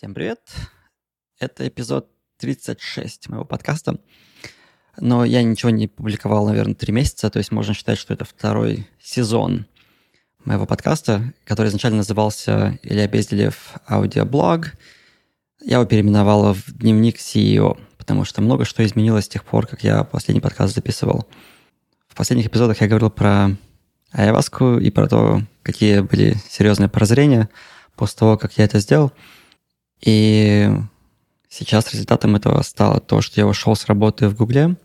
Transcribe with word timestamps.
Всем 0.00 0.14
привет! 0.14 0.40
Это 1.38 1.68
эпизод 1.68 2.08
36 2.38 3.28
моего 3.28 3.44
подкаста. 3.44 4.00
Но 4.98 5.26
я 5.26 5.42
ничего 5.42 5.68
не 5.68 5.88
публиковал, 5.88 6.46
наверное, 6.46 6.74
три 6.74 6.90
месяца, 6.90 7.28
то 7.28 7.36
есть 7.36 7.52
можно 7.52 7.74
считать, 7.74 7.98
что 7.98 8.14
это 8.14 8.24
второй 8.24 8.88
сезон 8.98 9.66
моего 10.42 10.64
подкаста, 10.64 11.34
который 11.44 11.68
изначально 11.68 11.98
назывался 11.98 12.78
Илья 12.82 13.06
Безделев 13.08 13.74
аудиоблог. 13.86 14.72
Я 15.60 15.76
его 15.76 15.84
переименовал 15.84 16.54
в 16.54 16.78
дневник 16.78 17.18
CEO, 17.18 17.78
потому 17.98 18.24
что 18.24 18.40
много 18.40 18.64
что 18.64 18.82
изменилось 18.82 19.26
с 19.26 19.28
тех 19.28 19.44
пор, 19.44 19.66
как 19.66 19.84
я 19.84 20.02
последний 20.04 20.40
подкаст 20.40 20.74
записывал. 20.74 21.28
В 22.08 22.14
последних 22.14 22.46
эпизодах 22.46 22.80
я 22.80 22.88
говорил 22.88 23.10
про 23.10 23.50
Айваску 24.12 24.78
и 24.78 24.90
про 24.90 25.08
то, 25.08 25.42
какие 25.62 26.00
были 26.00 26.36
серьезные 26.48 26.88
прозрения 26.88 27.50
после 27.96 28.18
того, 28.20 28.38
как 28.38 28.56
я 28.56 28.64
это 28.64 28.78
сделал. 28.78 29.12
И 30.00 30.70
сейчас 31.48 31.92
результатом 31.92 32.36
этого 32.36 32.62
стало 32.62 33.00
то, 33.00 33.20
что 33.20 33.40
я 33.40 33.46
ушел 33.46 33.76
с 33.76 33.86
работы 33.86 34.28
в 34.28 34.36
Гугле 34.36 34.76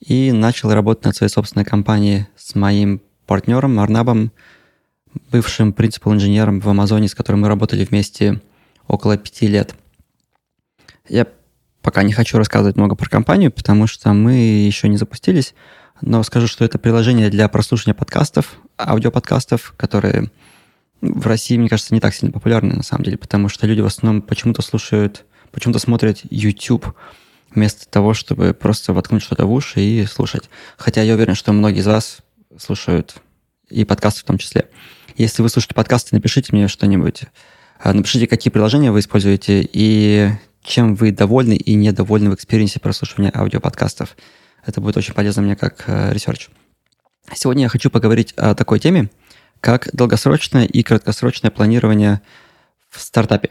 и 0.00 0.32
начал 0.32 0.72
работать 0.72 1.04
над 1.04 1.16
своей 1.16 1.30
собственной 1.30 1.64
компанией 1.64 2.26
с 2.36 2.54
моим 2.54 3.00
партнером 3.26 3.78
Арнабом, 3.78 4.32
бывшим 5.30 5.72
принципал 5.72 6.14
инженером 6.14 6.60
в 6.60 6.68
Амазоне, 6.68 7.08
с 7.08 7.14
которым 7.14 7.42
мы 7.42 7.48
работали 7.48 7.84
вместе 7.84 8.40
около 8.86 9.16
пяти 9.16 9.46
лет. 9.46 9.74
Я 11.08 11.26
пока 11.82 12.02
не 12.02 12.12
хочу 12.12 12.38
рассказывать 12.38 12.76
много 12.76 12.96
про 12.96 13.08
компанию, 13.08 13.52
потому 13.52 13.86
что 13.86 14.12
мы 14.12 14.34
еще 14.34 14.88
не 14.88 14.96
запустились, 14.96 15.54
но 16.00 16.22
скажу, 16.22 16.46
что 16.46 16.64
это 16.64 16.78
приложение 16.78 17.30
для 17.30 17.48
прослушивания 17.48 17.94
подкастов, 17.94 18.58
аудиоподкастов, 18.78 19.74
которые 19.76 20.30
в 21.12 21.26
России, 21.26 21.56
мне 21.56 21.68
кажется, 21.68 21.94
не 21.94 22.00
так 22.00 22.14
сильно 22.14 22.32
популярны 22.32 22.74
на 22.74 22.82
самом 22.82 23.04
деле, 23.04 23.18
потому 23.18 23.48
что 23.48 23.66
люди 23.66 23.80
в 23.80 23.86
основном 23.86 24.22
почему-то 24.22 24.62
слушают, 24.62 25.24
почему-то 25.52 25.78
смотрят 25.78 26.20
YouTube 26.30 26.94
вместо 27.54 27.88
того, 27.88 28.14
чтобы 28.14 28.54
просто 28.54 28.92
воткнуть 28.92 29.22
что-то 29.22 29.46
в 29.46 29.52
уши 29.52 29.80
и 29.80 30.06
слушать. 30.06 30.50
Хотя 30.76 31.02
я 31.02 31.14
уверен, 31.14 31.34
что 31.34 31.52
многие 31.52 31.80
из 31.80 31.86
вас 31.86 32.18
слушают 32.58 33.16
и 33.68 33.84
подкасты 33.84 34.20
в 34.20 34.24
том 34.24 34.38
числе. 34.38 34.68
Если 35.16 35.42
вы 35.42 35.48
слушаете 35.48 35.74
подкасты, 35.74 36.14
напишите 36.14 36.48
мне 36.52 36.68
что-нибудь. 36.68 37.24
А, 37.78 37.92
напишите, 37.92 38.26
какие 38.26 38.50
приложения 38.50 38.90
вы 38.90 39.00
используете 39.00 39.68
и 39.72 40.30
чем 40.62 40.94
вы 40.94 41.12
довольны 41.12 41.54
и 41.54 41.74
недовольны 41.74 42.30
в 42.30 42.34
experience 42.34 42.76
е 42.76 42.80
прослушивания 42.80 43.32
аудиоподкастов. 43.34 44.16
Это 44.64 44.80
будет 44.80 44.96
очень 44.96 45.14
полезно 45.14 45.42
мне 45.42 45.56
как 45.56 45.84
research. 45.86 46.48
Сегодня 47.32 47.64
я 47.64 47.68
хочу 47.68 47.90
поговорить 47.90 48.32
о 48.32 48.54
такой 48.54 48.80
теме, 48.80 49.10
как 49.64 49.88
долгосрочное 49.94 50.66
и 50.66 50.82
краткосрочное 50.82 51.50
планирование 51.50 52.20
в 52.90 53.00
стартапе. 53.00 53.48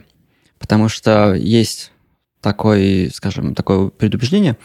Потому 0.60 0.88
что 0.88 1.34
есть 1.34 1.92
такой, 2.40 3.10
скажем, 3.12 3.56
такое 3.56 3.90
предубеждение, 3.90 4.60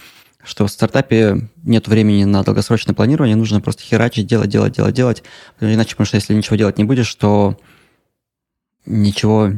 что 0.44 0.66
в 0.66 0.70
стартапе 0.70 1.48
нет 1.62 1.88
времени 1.88 2.24
на 2.24 2.42
долгосрочное 2.42 2.94
планирование, 2.94 3.34
нужно 3.34 3.62
просто 3.62 3.82
херачить, 3.82 4.26
делать, 4.26 4.50
делать, 4.50 4.74
делать, 4.74 4.94
делать. 4.94 5.22
Иначе, 5.58 5.92
потому 5.92 6.04
что 6.04 6.16
если 6.16 6.34
ничего 6.34 6.56
делать 6.56 6.76
не 6.76 6.84
будешь, 6.84 7.14
то 7.14 7.58
ничего 8.84 9.50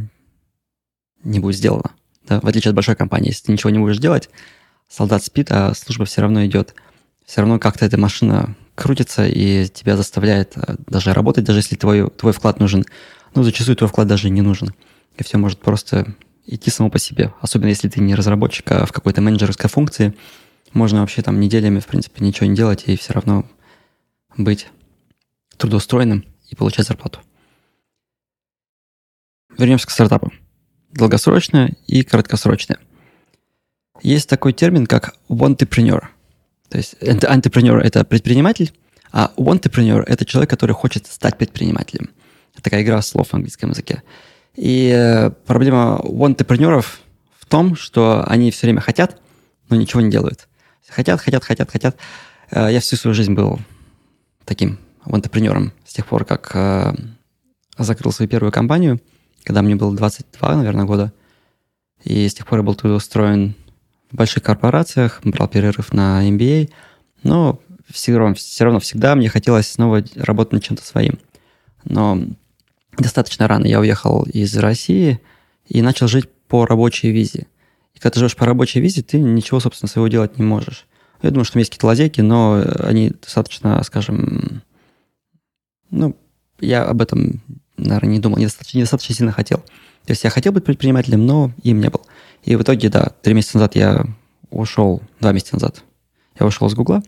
не 1.24 1.40
будет 1.40 1.56
сделано. 1.56 1.90
Да? 2.28 2.38
В 2.40 2.46
отличие 2.46 2.70
от 2.70 2.76
большой 2.76 2.94
компании, 2.94 3.30
если 3.30 3.46
ты 3.46 3.52
ничего 3.52 3.70
не 3.70 3.80
будешь 3.80 3.98
делать, 3.98 4.30
солдат 4.88 5.24
спит, 5.24 5.50
а 5.50 5.74
служба 5.74 6.04
все 6.04 6.20
равно 6.20 6.46
идет. 6.46 6.72
Все 7.26 7.40
равно 7.40 7.58
как-то 7.58 7.84
эта 7.84 7.98
машина 7.98 8.54
крутится 8.80 9.26
и 9.26 9.68
тебя 9.68 9.96
заставляет 9.96 10.56
э, 10.56 10.76
даже 10.86 11.12
работать, 11.12 11.44
даже 11.44 11.60
если 11.60 11.76
твой, 11.76 12.08
твой 12.10 12.32
вклад 12.32 12.58
нужен. 12.58 12.84
Ну, 13.34 13.42
зачастую 13.42 13.76
твой 13.76 13.88
вклад 13.88 14.08
даже 14.08 14.30
не 14.30 14.40
нужен. 14.40 14.74
И 15.16 15.22
все 15.22 15.38
может 15.38 15.60
просто 15.60 16.14
идти 16.46 16.70
само 16.70 16.90
по 16.90 16.98
себе. 16.98 17.32
Особенно 17.40 17.68
если 17.68 17.88
ты 17.88 18.00
не 18.00 18.14
разработчик, 18.14 18.70
а 18.72 18.86
в 18.86 18.92
какой-то 18.92 19.20
менеджерской 19.20 19.68
функции. 19.68 20.14
Можно 20.72 21.00
вообще 21.00 21.20
там 21.22 21.38
неделями, 21.40 21.80
в 21.80 21.86
принципе, 21.86 22.24
ничего 22.24 22.46
не 22.46 22.56
делать 22.56 22.84
и 22.86 22.96
все 22.96 23.12
равно 23.12 23.44
быть 24.36 24.68
трудоустроенным 25.56 26.24
и 26.48 26.54
получать 26.56 26.86
зарплату. 26.86 27.20
Вернемся 29.58 29.86
к 29.86 29.90
стартапу. 29.90 30.32
Долгосрочное 30.92 31.76
и 31.86 32.02
краткосрочное. 32.02 32.78
Есть 34.02 34.28
такой 34.28 34.52
термин, 34.52 34.86
как 34.86 35.16
entrepreneur– 35.28 36.06
то 36.70 36.78
есть 36.78 36.94
entrepreneur– 37.00 37.80
это 37.82 38.04
предприниматель, 38.04 38.72
а 39.12 39.32
entrepreneur– 39.36 40.02
это 40.06 40.24
человек, 40.24 40.50
который 40.50 40.72
хочет 40.72 41.06
стать 41.06 41.38
предпринимателем. 41.38 42.10
Такая 42.62 42.82
игра 42.82 43.00
слов 43.02 43.28
в 43.28 43.34
английском 43.34 43.70
языке. 43.70 44.02
И 44.54 44.92
э, 44.94 45.30
проблема 45.30 46.00
entrepreneur 46.04 46.84
в 47.38 47.46
том, 47.46 47.76
что 47.76 48.24
они 48.26 48.50
все 48.50 48.66
время 48.66 48.80
хотят, 48.80 49.20
но 49.68 49.76
ничего 49.76 50.00
не 50.00 50.10
делают. 50.10 50.48
Хотят, 50.88 51.20
хотят, 51.20 51.44
хотят, 51.44 51.70
хотят. 51.70 51.96
Э, 52.50 52.68
я 52.70 52.80
всю 52.80 52.96
свою 52.96 53.14
жизнь 53.14 53.32
был 53.34 53.58
таким 54.44 54.78
entrepreneur 55.06 55.70
с 55.86 55.94
тех 55.94 56.06
пор, 56.06 56.24
как 56.24 56.50
э, 56.54 56.94
закрыл 57.78 58.12
свою 58.12 58.28
первую 58.28 58.52
компанию, 58.52 59.00
когда 59.44 59.62
мне 59.62 59.76
было 59.76 59.94
22, 59.94 60.56
наверное, 60.56 60.84
года. 60.84 61.12
И 62.04 62.28
с 62.28 62.34
тех 62.34 62.46
пор 62.46 62.58
я 62.58 62.62
был 62.64 62.74
туда 62.74 62.94
устроен 62.94 63.54
в 64.10 64.16
больших 64.16 64.42
корпорациях, 64.42 65.20
брал 65.22 65.48
перерыв 65.48 65.92
на 65.92 66.28
MBA, 66.28 66.70
но 67.22 67.60
все 67.92 68.16
равно, 68.16 68.34
все 68.34 68.64
равно 68.64 68.80
всегда 68.80 69.14
мне 69.14 69.28
хотелось 69.28 69.68
снова 69.68 70.04
работать 70.16 70.52
над 70.52 70.62
чем-то 70.62 70.84
своим. 70.84 71.18
Но 71.84 72.22
достаточно 72.96 73.48
рано 73.48 73.66
я 73.66 73.80
уехал 73.80 74.22
из 74.24 74.56
России 74.56 75.20
и 75.66 75.82
начал 75.82 76.08
жить 76.08 76.28
по 76.48 76.66
рабочей 76.66 77.10
визе. 77.10 77.46
И 77.94 77.98
когда 77.98 78.10
ты 78.10 78.20
живешь 78.20 78.36
по 78.36 78.46
рабочей 78.46 78.80
визе, 78.80 79.02
ты 79.02 79.18
ничего, 79.18 79.60
собственно, 79.60 79.88
своего 79.88 80.08
делать 80.08 80.38
не 80.38 80.44
можешь. 80.44 80.86
Я 81.22 81.30
думаю, 81.30 81.44
что 81.44 81.58
есть 81.58 81.70
какие-то 81.70 81.86
лазейки, 81.86 82.20
но 82.20 82.64
они 82.80 83.10
достаточно, 83.10 83.82
скажем, 83.82 84.62
ну, 85.90 86.16
я 86.60 86.84
об 86.84 87.02
этом, 87.02 87.42
наверное, 87.76 88.10
не 88.10 88.18
думал, 88.18 88.38
недостаточно, 88.38 88.78
недостаточно 88.78 89.14
сильно 89.14 89.32
хотел. 89.32 89.58
То 90.06 90.12
есть 90.12 90.24
я 90.24 90.30
хотел 90.30 90.52
быть 90.52 90.64
предпринимателем, 90.64 91.26
но 91.26 91.52
им 91.62 91.80
не 91.80 91.90
был. 91.90 92.06
И 92.44 92.56
в 92.56 92.62
итоге, 92.62 92.88
да, 92.88 93.12
три 93.22 93.34
месяца 93.34 93.58
назад 93.58 93.76
я 93.76 94.06
ушел, 94.50 95.02
два 95.20 95.32
месяца 95.32 95.54
назад 95.54 95.82
я 96.38 96.46
ушел 96.46 96.68
из 96.68 96.74
Гугла 96.74 97.02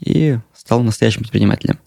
и 0.00 0.38
стал 0.54 0.82
настоящим 0.82 1.22
предпринимателем. 1.22 1.78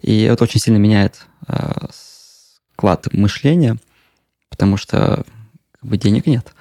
И 0.00 0.22
это 0.22 0.44
очень 0.44 0.60
сильно 0.60 0.78
меняет 0.78 1.26
э, 1.48 1.86
склад 1.90 3.12
мышления, 3.12 3.78
потому 4.48 4.76
что 4.76 5.24
как 5.72 5.90
бы, 5.90 5.96
денег 5.96 6.26
нет. 6.26 6.52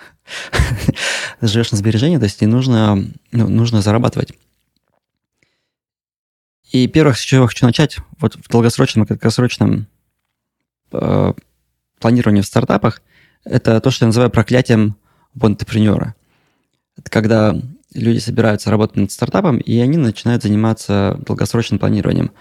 Живешь 1.42 1.72
на 1.72 1.78
сбережения, 1.78 2.20
то 2.20 2.26
есть 2.26 2.42
не 2.42 2.48
нужно, 2.48 2.96
ну, 3.32 3.48
нужно 3.48 3.82
зарабатывать. 3.82 4.34
И 6.72 6.88
первое, 6.88 7.14
с 7.14 7.20
чего 7.20 7.44
я 7.44 7.48
хочу 7.48 7.66
начать, 7.66 7.98
вот 8.20 8.36
в 8.36 8.50
долгосрочном 8.50 9.06
и 9.06 9.08
краткосрочном 9.08 9.88
э, 10.92 11.34
планировании 12.00 12.42
в 12.42 12.46
стартапах, 12.46 13.02
это 13.46 13.80
то, 13.80 13.92
что 13.92 14.04
я 14.04 14.08
называю 14.08 14.30
проклятием 14.30 14.98
бонтепренера. 15.34 16.16
Это 16.98 17.10
когда 17.10 17.56
люди 17.94 18.20
собираются 18.20 18.72
работать 18.72 18.98
над 18.98 19.12
стартапом, 19.12 19.58
и 19.58 19.78
они 19.80 19.98
начинают 19.98 20.44
заниматься 20.44 21.20
долгосрочным 21.26 21.80
планированием. 21.80 22.32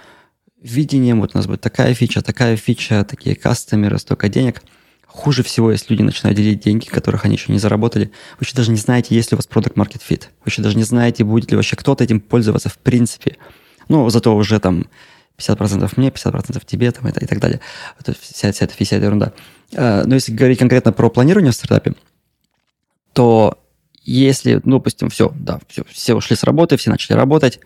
Видением, 0.60 1.20
вот 1.20 1.34
у 1.34 1.38
нас 1.38 1.46
будет 1.46 1.60
такая 1.60 1.94
фича, 1.94 2.22
такая 2.22 2.56
фича, 2.56 3.04
такие 3.04 3.36
кастомеры, 3.36 3.98
столько 3.98 4.28
денег. 4.28 4.62
Хуже 5.06 5.42
всего, 5.42 5.70
если 5.70 5.92
люди 5.92 6.02
начинают 6.02 6.36
делить 6.36 6.60
деньги, 6.60 6.86
которых 6.86 7.24
они 7.24 7.36
еще 7.36 7.52
не 7.52 7.58
заработали. 7.58 8.06
Вы 8.38 8.44
еще 8.44 8.56
даже 8.56 8.70
не 8.70 8.76
знаете, 8.76 9.14
есть 9.14 9.30
ли 9.30 9.36
у 9.36 9.38
вас 9.38 9.46
продукт 9.46 9.76
market 9.76 10.02
fit. 10.06 10.24
Вы 10.44 10.48
еще 10.50 10.62
даже 10.62 10.76
не 10.76 10.82
знаете, 10.82 11.24
будет 11.24 11.50
ли 11.50 11.56
вообще 11.56 11.76
кто-то 11.76 12.04
этим 12.04 12.20
пользоваться 12.20 12.68
в 12.68 12.78
принципе. 12.78 13.36
Ну, 13.88 14.10
зато 14.10 14.34
уже 14.36 14.58
там 14.58 14.86
50% 15.38 15.90
мне, 15.96 16.08
50% 16.08 16.62
тебе 16.66 16.90
там, 16.90 17.08
и, 17.08 17.10
и 17.10 17.26
так 17.26 17.38
далее. 17.38 17.60
Это 17.98 18.14
вся, 18.18 18.52
вся, 18.52 18.66
вся, 18.66 18.84
вся 18.84 18.96
эта 18.96 19.06
ерунда. 19.06 19.32
А, 19.74 20.04
но 20.04 20.14
если 20.14 20.32
говорить 20.32 20.58
конкретно 20.58 20.92
про 20.92 21.08
планирование 21.08 21.52
в 21.52 21.54
стартапе, 21.54 21.94
то 23.12 23.58
если, 24.12 24.60
ну, 24.64 24.78
допустим, 24.78 25.10
все, 25.10 25.32
да, 25.34 25.60
все, 25.68 25.84
все 25.90 26.14
ушли 26.14 26.36
с 26.36 26.44
работы, 26.44 26.76
все 26.76 26.90
начали 26.90 27.16
работать, 27.16 27.58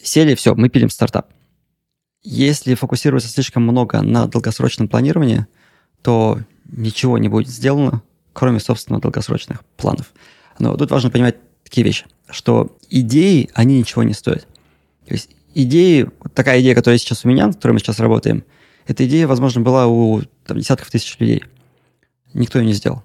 сели, 0.00 0.34
все, 0.34 0.54
мы 0.54 0.68
пилим 0.68 0.88
стартап. 0.88 1.32
Если 2.22 2.74
фокусироваться 2.74 3.28
слишком 3.28 3.64
много 3.64 4.00
на 4.02 4.26
долгосрочном 4.26 4.88
планировании, 4.88 5.46
то 6.02 6.38
ничего 6.66 7.18
не 7.18 7.28
будет 7.28 7.48
сделано, 7.48 8.02
кроме, 8.32 8.60
собственно, 8.60 9.00
долгосрочных 9.00 9.64
планов. 9.76 10.12
Но 10.58 10.76
тут 10.76 10.90
важно 10.90 11.10
понимать 11.10 11.36
такие 11.64 11.84
вещи, 11.84 12.06
что 12.30 12.76
идеи, 12.88 13.50
они 13.54 13.78
ничего 13.78 14.04
не 14.04 14.14
стоят. 14.14 14.46
То 15.06 15.14
есть 15.14 15.30
идеи, 15.54 16.08
такая 16.34 16.60
идея, 16.60 16.74
которая 16.74 16.98
сейчас 16.98 17.24
у 17.24 17.28
меня, 17.28 17.46
над 17.46 17.56
которой 17.56 17.72
мы 17.72 17.78
сейчас 17.80 17.98
работаем, 17.98 18.44
эта 18.86 19.06
идея, 19.06 19.26
возможно, 19.26 19.60
была 19.60 19.86
у 19.86 20.22
там, 20.46 20.58
десятков 20.58 20.90
тысяч 20.90 21.18
людей. 21.18 21.42
Никто 22.32 22.58
ее 22.58 22.66
не 22.66 22.72
сделал. 22.72 23.02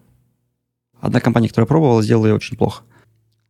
Одна 1.03 1.19
компания, 1.19 1.49
которая 1.49 1.67
пробовала, 1.67 2.01
сделала 2.01 2.27
ее 2.27 2.35
очень 2.35 2.55
плохо. 2.55 2.83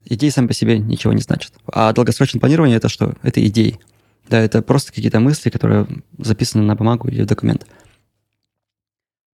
Идеи 0.06 0.30
сами 0.30 0.48
по 0.48 0.56
себе 0.56 0.80
ничего 0.80 1.14
не 1.14 1.22
значат. 1.22 1.54
А 1.72 1.94
долгосрочное 1.94 2.40
планирование 2.40 2.78
это 2.78 2.90
что? 2.90 3.14
Это 3.22 3.46
идеи. 3.46 3.80
Да, 4.28 4.40
это 4.40 4.64
просто 4.64 4.92
какие-то 4.92 5.20
мысли, 5.20 5.52
которые 5.52 5.86
записаны 6.18 6.64
на 6.64 6.76
бумагу 6.76 7.10
или 7.10 7.22
в 7.22 7.28
документ. 7.28 7.68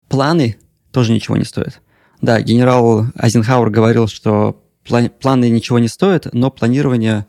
Планы 0.08 0.56
тоже 0.90 1.12
ничего 1.12 1.36
не 1.36 1.44
стоят. 1.44 1.80
Да, 2.20 2.40
генерал 2.40 3.06
Айзенхауэр 3.14 3.70
говорил, 3.70 4.08
что 4.08 4.64
план, 4.84 5.10
планы 5.10 5.48
ничего 5.48 5.78
не 5.78 5.86
стоят, 5.86 6.26
но 6.32 6.50
планирование, 6.50 7.24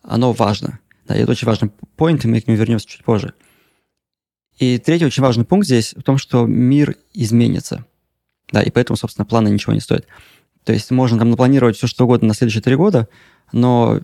оно 0.00 0.32
важно. 0.32 0.78
Да, 1.06 1.14
и 1.14 1.20
это 1.20 1.32
очень 1.32 1.46
важный 1.46 1.70
поинт, 1.96 2.24
и 2.24 2.28
мы 2.28 2.40
к 2.40 2.46
нему 2.46 2.56
вернемся 2.56 2.88
чуть 2.88 3.04
позже. 3.04 3.34
И 4.58 4.78
третий 4.78 5.04
очень 5.04 5.22
важный 5.22 5.44
пункт 5.44 5.66
здесь 5.66 5.92
в 5.94 6.02
том, 6.02 6.16
что 6.16 6.46
мир 6.46 6.96
изменится. 7.12 7.84
Да, 8.52 8.62
и 8.62 8.70
поэтому, 8.70 8.96
собственно, 8.96 9.24
планы 9.24 9.48
ничего 9.48 9.72
не 9.72 9.80
стоят. 9.80 10.06
То 10.64 10.72
есть 10.72 10.90
можно 10.90 11.18
там 11.18 11.30
напланировать 11.30 11.76
все, 11.76 11.86
что 11.86 12.04
угодно 12.04 12.28
на 12.28 12.34
следующие 12.34 12.62
три 12.62 12.74
года, 12.76 13.08
но 13.52 14.00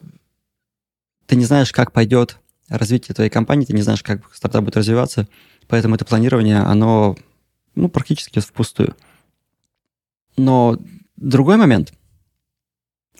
ты 1.26 1.36
не 1.36 1.44
знаешь, 1.44 1.72
как 1.72 1.92
пойдет 1.92 2.38
развитие 2.68 3.14
твоей 3.14 3.30
компании, 3.30 3.66
ты 3.66 3.72
не 3.72 3.82
знаешь, 3.82 4.02
как 4.02 4.34
стартап 4.34 4.64
будет 4.64 4.76
развиваться, 4.76 5.28
поэтому 5.68 5.94
это 5.94 6.04
планирование, 6.04 6.58
оно 6.58 7.16
ну, 7.74 7.88
практически 7.88 8.40
впустую. 8.40 8.96
Но 10.36 10.78
другой 11.16 11.56
момент, 11.56 11.92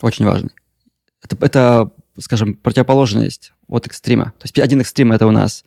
очень 0.01 0.25
важный, 0.25 0.51
это, 1.21 1.37
это, 1.45 1.91
скажем, 2.19 2.55
противоположность 2.55 3.53
от 3.67 3.87
экстрима. 3.87 4.33
То 4.39 4.45
есть 4.45 4.59
один 4.59 4.81
экстрим– 4.81 5.11
это 5.13 5.27
у 5.27 5.31
нас 5.31 5.63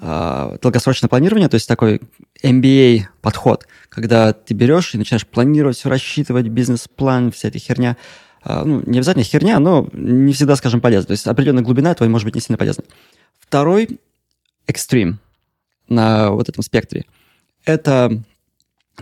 э, 0.00 0.58
долгосрочное 0.60 1.08
планирование, 1.08 1.48
то 1.48 1.54
есть 1.54 1.68
такой 1.68 2.00
MBA 2.42 3.04
подход, 3.20 3.66
когда 3.88 4.32
ты 4.32 4.54
берешь 4.54 4.94
и 4.94 4.98
начинаешь 4.98 5.26
планировать, 5.26 5.76
все 5.76 5.88
рассчитывать, 5.88 6.48
бизнес-план, 6.48 7.32
вся 7.32 7.48
эта 7.48 7.58
херня. 7.58 7.96
Э, 8.44 8.62
ну, 8.64 8.82
не 8.86 8.98
обязательно 8.98 9.24
херня, 9.24 9.58
но 9.58 9.88
не 9.92 10.32
всегда, 10.32 10.56
скажем, 10.56 10.80
полезно. 10.80 11.08
То 11.08 11.12
есть 11.12 11.26
определенная 11.26 11.64
глубина 11.64 11.94
твоя 11.94 12.10
может 12.10 12.24
быть 12.24 12.34
не 12.34 12.40
сильно 12.40 12.58
полезна. 12.58 12.84
Второй 13.38 14.00
экстрим 14.66 15.20
на 15.88 16.30
вот 16.30 16.48
этом 16.48 16.62
спектре– 16.62 17.04
это 17.64 18.22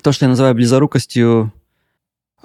то, 0.02 0.12
что 0.12 0.24
я 0.24 0.30
называю 0.30 0.54
близорукостью 0.54 1.52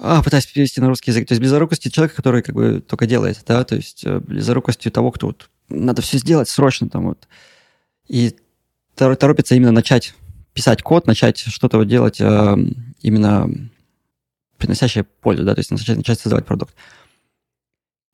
а, 0.00 0.22
пытаюсь 0.22 0.46
перевести 0.46 0.80
на 0.80 0.88
русский 0.88 1.10
язык. 1.10 1.26
То 1.26 1.32
есть 1.32 1.40
близорукостью 1.40 1.90
человека, 1.90 2.16
который 2.16 2.42
как 2.42 2.54
бы 2.54 2.80
только 2.80 3.06
делает, 3.06 3.40
да, 3.46 3.64
то 3.64 3.74
есть 3.74 4.04
э, 4.04 4.20
близорукостью 4.20 4.92
того, 4.92 5.10
кто 5.10 5.28
вот 5.28 5.50
надо 5.68 6.02
все 6.02 6.18
сделать 6.18 6.48
срочно 6.48 6.88
там 6.88 7.06
вот. 7.06 7.26
И 8.08 8.34
торопится 8.94 9.54
именно 9.54 9.72
начать 9.72 10.14
писать 10.54 10.82
код, 10.82 11.06
начать 11.06 11.38
что-то 11.38 11.82
делать 11.84 12.20
э, 12.20 12.56
именно 13.00 13.48
приносящее 14.56 15.04
пользу, 15.04 15.44
да, 15.44 15.54
то 15.54 15.60
есть 15.60 15.70
начать, 15.70 15.96
начать 15.96 16.18
создавать 16.18 16.46
продукт. 16.46 16.74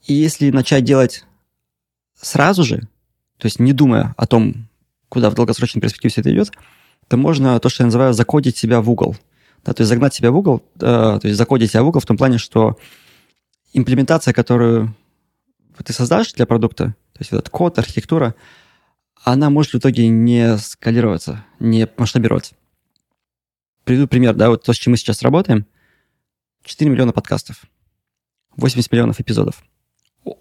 И 0.06 0.12
если 0.12 0.50
начать 0.50 0.84
делать 0.84 1.24
сразу 2.20 2.64
же, 2.64 2.80
то 3.38 3.46
есть 3.46 3.58
не 3.58 3.72
думая 3.72 4.14
о 4.18 4.26
том, 4.26 4.68
куда 5.08 5.30
в 5.30 5.34
долгосрочной 5.34 5.80
перспективе 5.80 6.10
все 6.10 6.20
это 6.20 6.32
идет, 6.32 6.50
то 7.08 7.16
можно 7.16 7.58
то, 7.60 7.68
что 7.68 7.82
я 7.82 7.86
называю 7.86 8.12
закодить 8.12 8.56
себя 8.56 8.80
в 8.80 8.90
угол. 8.90 9.16
Да, 9.64 9.72
то 9.72 9.80
есть 9.80 9.88
загнать 9.88 10.12
себя 10.12 10.30
в 10.30 10.36
угол, 10.36 10.62
э, 10.76 10.80
то 10.80 11.20
есть 11.22 11.38
закодить 11.38 11.70
себя 11.70 11.82
в 11.82 11.88
угол 11.88 12.00
в 12.00 12.06
том 12.06 12.18
плане, 12.18 12.36
что 12.36 12.78
имплементация, 13.72 14.34
которую 14.34 14.94
ты 15.82 15.92
создашь 15.92 16.34
для 16.34 16.44
продукта, 16.44 16.94
то 17.14 17.20
есть 17.20 17.32
этот 17.32 17.48
код, 17.48 17.78
архитектура, 17.78 18.34
она 19.24 19.48
может 19.50 19.72
в 19.72 19.78
итоге 19.78 20.08
не 20.08 20.56
скалироваться, 20.58 21.44
не 21.58 21.88
масштабироваться. 21.96 22.54
Приведу 23.84 24.06
пример, 24.06 24.34
да, 24.34 24.50
вот 24.50 24.62
то, 24.62 24.72
с 24.72 24.76
чем 24.76 24.92
мы 24.92 24.96
сейчас 24.96 25.22
работаем. 25.22 25.66
4 26.64 26.90
миллиона 26.90 27.12
подкастов, 27.12 27.62
80 28.56 28.92
миллионов 28.92 29.20
эпизодов. 29.20 29.62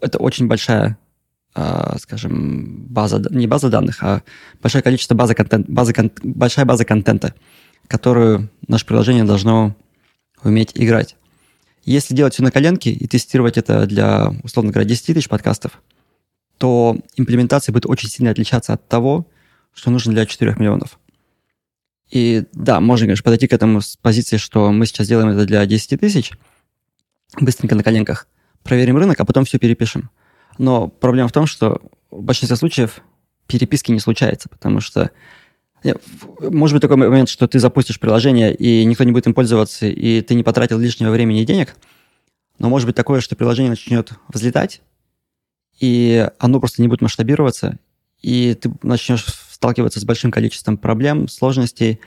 Это 0.02 0.18
очень 0.18 0.48
большая, 0.48 0.98
э, 1.56 1.96
скажем, 2.00 2.86
база, 2.88 3.22
не 3.30 3.48
база 3.48 3.70
данных, 3.70 4.04
а 4.04 4.22
большое 4.62 4.84
количество 4.84 5.16
базы 5.16 5.34
контента, 5.34 5.70
базы, 5.70 5.94
большая 6.22 6.66
база 6.66 6.86
контента, 6.86 7.34
которую 7.88 8.50
наше 8.68 8.86
приложение 8.86 9.24
должно 9.24 9.76
уметь 10.44 10.72
играть. 10.76 11.16
Если 11.84 12.16
делать 12.16 12.34
все 12.34 12.44
на 12.44 12.52
коленке 12.52 12.92
и 12.92 13.08
тестировать 13.08 13.58
это 13.58 13.86
для, 13.86 14.34
условно 14.44 14.72
говоря, 14.72 14.88
10 14.88 15.06
тысяч 15.08 15.28
подкастов, 15.28 15.82
то 16.64 16.96
имплементация 17.18 17.74
будет 17.74 17.88
очень 17.88 18.08
сильно 18.08 18.32
отличаться 18.32 18.72
от 18.72 18.88
того, 18.88 19.28
что 19.74 19.92
нужно 19.92 20.14
для 20.14 20.26
4 20.26 20.56
миллионов. 20.58 20.98
И 22.10 22.46
да, 22.54 22.80
можно, 22.80 23.06
конечно, 23.06 23.22
подойти 23.22 23.50
к 23.50 23.52
этому 23.52 23.82
с 23.82 23.98
позиции, 23.98 24.38
что 24.38 24.72
мы 24.72 24.86
сейчас 24.86 25.10
делаем 25.10 25.28
это 25.28 25.46
для 25.46 25.66
10 25.66 26.00
тысяч, 26.00 26.32
быстренько 27.38 27.76
на 27.76 27.84
коленках, 27.84 28.30
проверим 28.64 28.96
рынок, 28.96 29.20
а 29.20 29.26
потом 29.26 29.44
все 29.44 29.60
перепишем. 29.60 30.10
Но 30.58 30.88
проблема 30.88 31.28
в 31.28 31.34
том, 31.34 31.48
что 31.48 31.82
в 32.10 32.22
большинстве 32.22 32.56
случаев 32.56 33.02
переписки 33.46 33.92
не 33.92 34.00
случается, 34.00 34.48
потому 34.48 34.80
что 34.80 35.12
может 36.40 36.76
быть 36.76 36.82
такой 36.82 36.96
момент, 36.96 37.28
что 37.28 37.46
ты 37.46 37.60
запустишь 37.60 38.00
приложение, 38.00 38.56
и 38.56 38.86
никто 38.86 39.04
не 39.04 39.12
будет 39.12 39.28
им 39.28 39.34
пользоваться, 39.34 39.86
и 39.86 40.22
ты 40.22 40.34
не 40.34 40.44
потратил 40.44 40.80
лишнего 40.80 41.12
времени 41.12 41.42
и 41.42 41.46
денег, 41.46 41.76
но 42.58 42.70
может 42.70 42.88
быть 42.88 42.96
такое, 42.96 43.20
что 43.20 43.36
приложение 43.36 43.72
начнет 43.72 44.14
взлетать, 44.30 44.82
и 45.80 46.30
оно 46.40 46.60
просто 46.60 46.82
не 46.82 46.88
будет 46.88 47.02
масштабироваться, 47.02 47.78
и 48.22 48.54
ты 48.56 48.72
начнешь 48.84 49.26
сталкиваться 49.52 50.00
с 50.00 50.06
большим 50.06 50.32
количеством 50.32 50.78
проблем, 50.78 51.28
сложностей, 51.28 52.00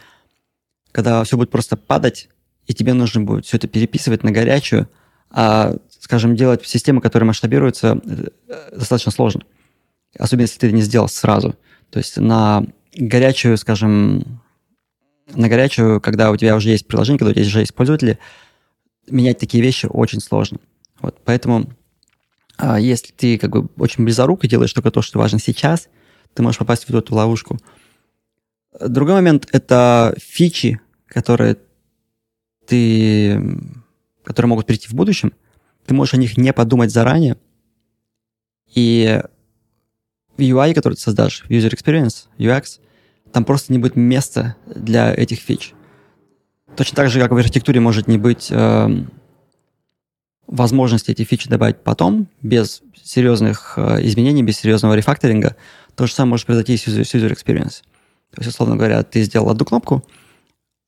когда 0.92 1.22
все 1.24 1.36
будет 1.36 1.50
просто 1.50 1.76
падать, 1.76 2.28
и 2.66 2.74
тебе 2.74 2.94
нужно 2.94 3.22
будет 3.22 3.46
все 3.46 3.56
это 3.58 3.68
переписывать 3.68 4.22
на 4.22 4.30
горячую, 4.30 4.88
а, 5.30 5.76
скажем, 6.00 6.36
делать 6.36 6.66
систему, 6.66 7.00
которая 7.00 7.26
масштабируется, 7.26 8.00
э, 8.04 8.76
достаточно 8.76 9.12
сложно. 9.12 9.42
Особенно, 10.18 10.42
если 10.44 10.58
ты 10.58 10.66
это 10.68 10.76
не 10.76 10.82
сделал 10.82 11.08
сразу. 11.08 11.56
То 11.90 11.98
есть 11.98 12.16
на 12.16 12.64
горячую, 12.96 13.56
скажем, 13.58 14.40
на 15.34 15.48
горячую, 15.48 16.00
когда 16.00 16.30
у 16.30 16.36
тебя 16.36 16.56
уже 16.56 16.70
есть 16.70 16.86
приложение, 16.86 17.18
когда 17.18 17.30
у 17.30 17.34
тебя 17.34 17.44
уже 17.44 17.60
есть 17.60 17.74
пользователи, 17.74 18.18
менять 19.08 19.38
такие 19.38 19.62
вещи 19.62 19.86
очень 19.86 20.20
сложно. 20.20 20.58
Вот, 21.00 21.20
поэтому 21.24 21.68
если 22.58 23.12
ты 23.12 23.38
как 23.38 23.50
бы 23.50 23.68
очень 23.76 24.04
близоруко 24.04 24.48
делаешь 24.48 24.72
только 24.72 24.90
то, 24.90 25.02
что 25.02 25.18
важно 25.18 25.38
сейчас, 25.38 25.88
ты 26.34 26.42
можешь 26.42 26.58
попасть 26.58 26.88
в 26.88 26.94
эту 26.94 27.14
ловушку. 27.14 27.58
Другой 28.80 29.14
момент– 29.14 29.48
это 29.52 30.14
фичи, 30.18 30.80
которые 31.06 31.56
ты, 32.66 33.40
которые 34.22 34.48
могут 34.50 34.66
прийти 34.66 34.88
в 34.88 34.94
будущем. 34.94 35.32
Ты 35.86 35.94
можешь 35.94 36.14
о 36.14 36.18
них 36.18 36.36
не 36.36 36.52
подумать 36.52 36.90
заранее. 36.90 37.36
И 38.74 39.22
в 40.36 40.40
UI, 40.40 40.74
который 40.74 40.94
ты 40.94 41.00
создашь, 41.00 41.44
User 41.48 41.72
Experience, 41.72 42.26
UX, 42.38 42.80
там 43.32 43.44
просто 43.44 43.72
не 43.72 43.78
будет 43.78 43.96
места 43.96 44.56
для 44.66 45.14
этих 45.14 45.38
фич. 45.38 45.72
Точно 46.76 46.96
так 46.96 47.10
же, 47.10 47.20
как 47.20 47.30
в 47.30 47.36
архитектуре 47.36 47.80
может 47.80 48.06
не 48.06 48.18
быть 48.18 48.48
э, 48.50 48.88
возможности 50.46 51.10
эти 51.10 51.24
фичи 51.24 51.48
добавить 51.48 51.78
потом, 51.82 52.28
без 52.42 52.82
серьезных 53.02 53.74
э, 53.76 54.04
изменений, 54.06 54.42
без 54.42 54.58
серьезного 54.58 54.94
рефакторинга, 54.94 55.56
то 55.94 56.06
же 56.06 56.12
самое 56.12 56.32
может 56.32 56.46
произойти 56.46 56.74
user, 56.74 57.04
с 57.04 57.14
user 57.14 57.32
experience. 57.32 57.82
То 58.30 58.40
есть, 58.40 58.48
условно 58.48 58.76
говоря, 58.76 59.02
ты 59.02 59.22
сделал 59.22 59.50
одну 59.50 59.64
кнопку, 59.64 60.04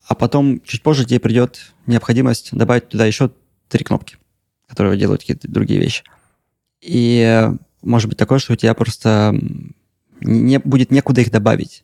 а 0.07 0.15
потом 0.15 0.61
чуть 0.61 0.83
позже 0.83 1.05
тебе 1.05 1.19
придет 1.19 1.73
необходимость 1.87 2.49
добавить 2.51 2.89
туда 2.89 3.05
еще 3.05 3.31
три 3.67 3.83
кнопки, 3.83 4.17
которые 4.67 4.97
делают 4.97 5.21
какие-то 5.21 5.47
другие 5.49 5.79
вещи. 5.79 6.03
И 6.81 7.21
э, 7.21 7.55
может 7.81 8.09
быть 8.09 8.17
такое, 8.17 8.39
что 8.39 8.53
у 8.53 8.55
тебя 8.55 8.73
просто 8.73 9.33
не, 10.21 10.59
будет 10.59 10.91
некуда 10.91 11.21
их 11.21 11.31
добавить, 11.31 11.83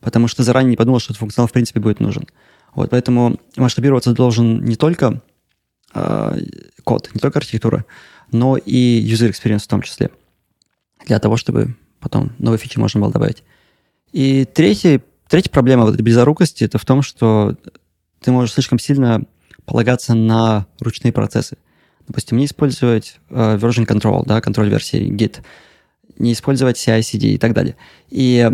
потому 0.00 0.28
что 0.28 0.42
заранее 0.42 0.70
не 0.70 0.76
подумал, 0.76 1.00
что 1.00 1.12
этот 1.12 1.20
функционал 1.20 1.48
в 1.48 1.52
принципе 1.52 1.80
будет 1.80 2.00
нужен. 2.00 2.26
Вот, 2.74 2.90
поэтому 2.90 3.38
масштабироваться 3.56 4.12
должен 4.12 4.64
не 4.64 4.76
только 4.76 5.22
э, 5.94 6.38
код, 6.84 7.10
не 7.14 7.20
только 7.20 7.38
архитектура, 7.38 7.84
но 8.32 8.56
и 8.56 9.04
user 9.06 9.30
experience 9.30 9.64
в 9.64 9.68
том 9.68 9.82
числе, 9.82 10.10
для 11.06 11.18
того, 11.18 11.36
чтобы 11.36 11.76
потом 12.00 12.32
новые 12.38 12.58
фичи 12.58 12.78
можно 12.78 13.00
было 13.00 13.12
добавить. 13.12 13.42
И 14.12 14.44
третий, 14.44 15.00
третья 15.28 15.50
проблема 15.50 15.84
вот 15.84 15.94
этой 15.94 16.02
близорукости 16.02 16.64
это 16.64 16.78
в 16.78 16.84
том, 16.84 17.02
что 17.02 17.56
ты 18.20 18.30
можешь 18.30 18.54
слишком 18.54 18.78
сильно 18.78 19.22
полагаться 19.64 20.14
на 20.14 20.66
ручные 20.80 21.12
процессы. 21.12 21.56
Допустим, 22.06 22.36
не 22.36 22.44
использовать 22.44 23.18
uh, 23.30 23.58
version 23.58 23.86
control, 23.86 24.24
да, 24.26 24.40
контроль 24.40 24.68
версии 24.68 25.10
Git, 25.10 25.42
не 26.18 26.32
использовать 26.32 26.76
CI-CD 26.76 27.28
и 27.28 27.38
так 27.38 27.54
далее. 27.54 27.76
И 28.10 28.50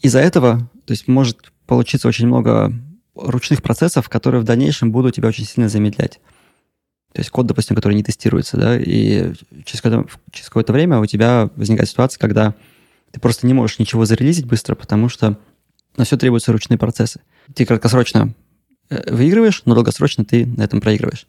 из-за 0.00 0.20
этого, 0.20 0.70
то 0.86 0.92
есть 0.92 1.08
может 1.08 1.52
получиться 1.66 2.08
очень 2.08 2.26
много 2.26 2.72
ручных 3.14 3.62
процессов, 3.62 4.08
которые 4.08 4.40
в 4.40 4.44
дальнейшем 4.44 4.92
будут 4.92 5.16
тебя 5.16 5.28
очень 5.28 5.44
сильно 5.44 5.68
замедлять. 5.68 6.20
То 7.12 7.20
есть 7.20 7.30
код, 7.30 7.46
допустим, 7.46 7.74
который 7.74 7.94
не 7.94 8.04
тестируется, 8.04 8.56
да, 8.56 8.78
и 8.78 9.32
через 9.64 9.82
через 10.30 10.48
какое-то 10.48 10.72
время 10.72 11.00
у 11.00 11.06
тебя 11.06 11.50
возникает 11.56 11.88
ситуация, 11.88 12.20
когда 12.20 12.54
ты 13.10 13.18
просто 13.18 13.46
не 13.46 13.54
можешь 13.54 13.78
ничего 13.78 14.04
зарелизить 14.04 14.46
быстро, 14.46 14.76
потому 14.76 15.08
что 15.08 15.38
на 15.96 16.04
все 16.04 16.16
требуются 16.16 16.52
ручные 16.52 16.78
процессы. 16.78 17.20
Ты 17.54 17.66
краткосрочно 17.66 18.34
э, 18.88 19.12
выигрываешь, 19.12 19.62
но 19.64 19.74
долгосрочно 19.74 20.24
ты 20.24 20.46
на 20.46 20.62
этом 20.62 20.80
проигрываешь. 20.80 21.26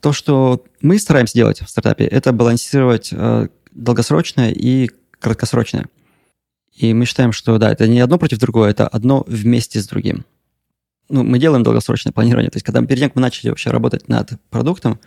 То, 0.00 0.12
что 0.12 0.64
мы 0.80 0.98
стараемся 0.98 1.34
делать 1.34 1.60
в 1.60 1.68
стартапе, 1.68 2.06
это 2.06 2.32
балансировать 2.32 3.10
э, 3.12 3.48
долгосрочное 3.72 4.52
и 4.52 4.88
краткосрочное. 5.18 5.86
И 6.74 6.94
мы 6.94 7.04
считаем, 7.04 7.32
что 7.32 7.58
да, 7.58 7.72
это 7.72 7.86
не 7.88 8.00
одно 8.00 8.18
против 8.18 8.38
другого, 8.38 8.66
это 8.66 8.86
одно 8.86 9.24
вместе 9.26 9.80
с 9.80 9.88
другим. 9.88 10.24
Ну, 11.08 11.24
мы 11.24 11.38
делаем 11.38 11.62
долгосрочное 11.62 12.12
планирование. 12.12 12.50
То 12.50 12.56
есть, 12.56 12.66
когда 12.66 12.80
мы, 12.80 12.86
перед 12.86 13.00
тем, 13.00 13.08
как 13.10 13.16
мы 13.16 13.22
начали 13.22 13.50
вообще 13.50 13.70
работать 13.70 14.08
над 14.08 14.32
продуктом, 14.50 15.00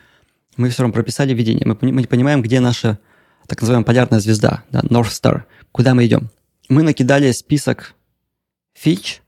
мы 0.57 0.69
все 0.69 0.83
равно 0.83 0.93
прописали 0.93 1.33
видение. 1.33 1.65
Мы, 1.65 1.91
мы 1.91 2.03
понимаем, 2.03 2.41
где 2.41 2.59
наша 2.59 2.99
так 3.47 3.61
называемая 3.61 3.85
полярная 3.85 4.19
звезда, 4.19 4.63
да, 4.71 4.81
North 4.81 5.09
Star, 5.09 5.43
куда 5.71 5.93
мы 5.93 6.05
идем. 6.05 6.29
Мы 6.69 6.83
накидали 6.83 7.31
список 7.31 7.95
фич, 8.73 9.21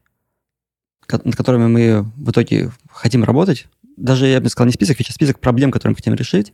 над 1.09 1.35
которыми 1.35 1.67
мы 1.67 2.11
в 2.15 2.31
итоге 2.31 2.71
хотим 2.89 3.23
работать. 3.23 3.67
Даже, 3.97 4.27
я 4.27 4.39
бы 4.39 4.49
сказал, 4.49 4.67
не 4.67 4.73
список 4.73 4.97
фич, 4.97 5.09
а 5.09 5.13
список 5.13 5.39
проблем, 5.39 5.71
которые 5.71 5.91
мы 5.91 5.95
хотим 5.95 6.13
решить, 6.13 6.51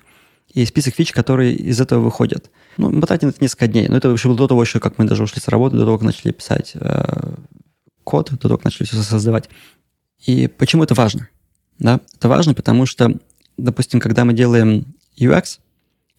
и 0.54 0.66
список 0.66 0.96
фич, 0.96 1.12
которые 1.12 1.54
из 1.54 1.80
этого 1.80 2.02
выходят. 2.02 2.50
Ну, 2.78 2.90
мы 2.90 3.02
потратили 3.02 3.28
на 3.28 3.30
это 3.32 3.44
несколько 3.44 3.68
дней, 3.68 3.88
но 3.88 3.98
это 3.98 4.10
еще 4.10 4.30
было 4.30 4.38
до 4.38 4.48
того, 4.48 4.64
еще, 4.64 4.80
как 4.80 4.98
мы 4.98 5.06
даже 5.06 5.24
ушли 5.24 5.40
с 5.40 5.48
работы, 5.48 5.78
до 5.78 5.86
того, 5.86 5.98
как 5.98 6.08
начали 6.08 6.32
писать 6.32 6.72
э, 6.74 7.36
код, 8.04 8.32
до 8.32 8.38
того, 8.38 8.58
как 8.58 8.66
начали 8.66 8.88
все 8.88 8.98
создавать. 8.98 9.50
И 10.26 10.48
почему 10.48 10.84
это 10.84 10.94
важно? 10.94 11.30
Да? 11.78 12.02
Это 12.16 12.28
важно, 12.28 12.54
потому 12.54 12.86
что, 12.86 13.18
допустим, 13.58 14.00
когда 14.00 14.26
мы 14.26 14.34
делаем 14.34 14.86
UX, 15.18 15.60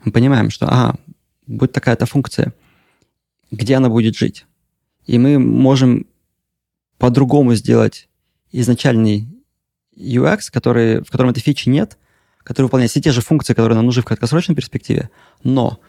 мы 0.05 0.13
понимаем, 0.13 0.51
что, 0.51 0.67
ага, 0.67 0.99
будет 1.47 1.73
такая-то 1.73 2.07
функция, 2.07 2.55
где 3.51 3.77
она 3.77 3.89
будет 3.89 4.17
жить. 4.17 4.47
И 5.07 5.19
мы 5.19 5.39
можем 5.39 6.07
по-другому 6.99 7.55
сделать 7.55 8.09
изначальный 8.53 9.29
UX, 9.97 10.51
который, 10.51 11.03
в 11.03 11.11
котором 11.11 11.31
этой 11.31 11.41
фичи 11.41 11.69
нет, 11.69 11.99
который 12.43 12.67
выполняет 12.67 12.91
все 12.91 13.01
те 13.01 13.13
же 13.13 13.21
функции, 13.21 13.55
которые 13.55 13.77
нам 13.77 13.87
нужны 13.87 14.03
в 14.03 14.07
краткосрочной 14.07 14.55
перспективе, 14.55 15.11
но 15.43 15.81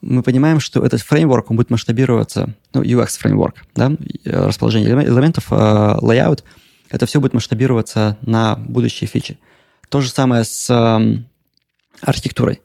мы 0.00 0.22
понимаем, 0.22 0.60
что 0.60 0.84
этот 0.84 1.00
фреймворк, 1.02 1.50
он 1.50 1.56
будет 1.56 1.70
масштабироваться, 1.70 2.54
ну, 2.72 2.82
UX-фреймворк, 2.82 3.54
да, 3.74 3.92
расположение 4.24 4.90
элементов, 4.90 5.50
uh, 5.50 5.98
layout, 6.00 6.44
это 6.90 7.06
все 7.06 7.20
будет 7.20 7.34
масштабироваться 7.34 8.16
на 8.22 8.56
будущие 8.56 9.08
фичи. 9.08 9.38
То 9.88 10.00
же 10.00 10.10
самое 10.10 10.44
с 10.44 10.70
um, 10.70 11.24
архитектурой. 12.00 12.56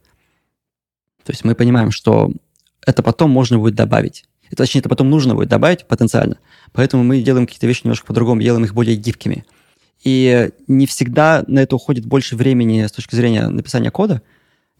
То 1.24 1.32
есть 1.32 1.44
мы 1.46 1.56
понимаем, 1.56 1.92
что 1.92 2.32
это 2.86 3.02
потом 3.02 3.32
можно 3.32 3.58
будет 3.58 3.76
добавить. 3.76 4.26
И, 4.50 4.56
точнее, 4.56 4.80
это 4.80 4.90
потом 4.90 5.10
нужно 5.10 5.36
будет 5.36 5.50
добавить 5.50 5.86
потенциально. 5.88 6.38
Поэтому 6.74 7.04
мы 7.04 7.22
делаем 7.22 7.48
какие-то 7.48 7.68
вещи 7.68 7.82
немножко 7.84 8.06
по-другому, 8.06 8.42
делаем 8.42 8.66
их 8.66 8.74
более 8.74 8.96
гибкими. 8.96 9.46
И 10.04 10.50
не 10.68 10.86
всегда 10.86 11.44
на 11.48 11.60
это 11.60 11.76
уходит 11.76 12.06
больше 12.06 12.36
времени 12.36 12.86
с 12.86 12.92
точки 12.92 13.16
зрения 13.16 13.48
написания 13.48 13.90
кода. 13.90 14.22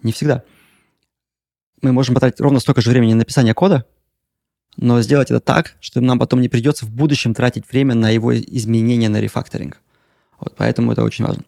Не 0.02 0.12
всегда. 0.12 0.44
Мы 1.82 1.94
можем 1.94 2.14
потратить 2.14 2.42
ровно 2.42 2.60
столько 2.60 2.82
же 2.82 2.90
времени 2.90 3.14
на 3.14 3.20
написание 3.20 3.54
кода, 3.54 3.86
но 4.78 5.02
сделать 5.02 5.32
это 5.32 5.40
так, 5.40 5.76
что 5.80 6.02
нам 6.02 6.20
потом 6.20 6.42
не 6.42 6.50
придется 6.50 6.86
в 6.86 6.92
будущем 6.92 7.34
тратить 7.34 7.70
время 7.72 7.96
на 7.96 8.10
его 8.10 8.38
изменения, 8.38 9.10
на 9.10 9.22
рефакторинг. 9.22 9.80
Вот, 10.40 10.56
поэтому 10.58 10.92
это 10.92 11.04
очень 11.04 11.26
важно. 11.26 11.44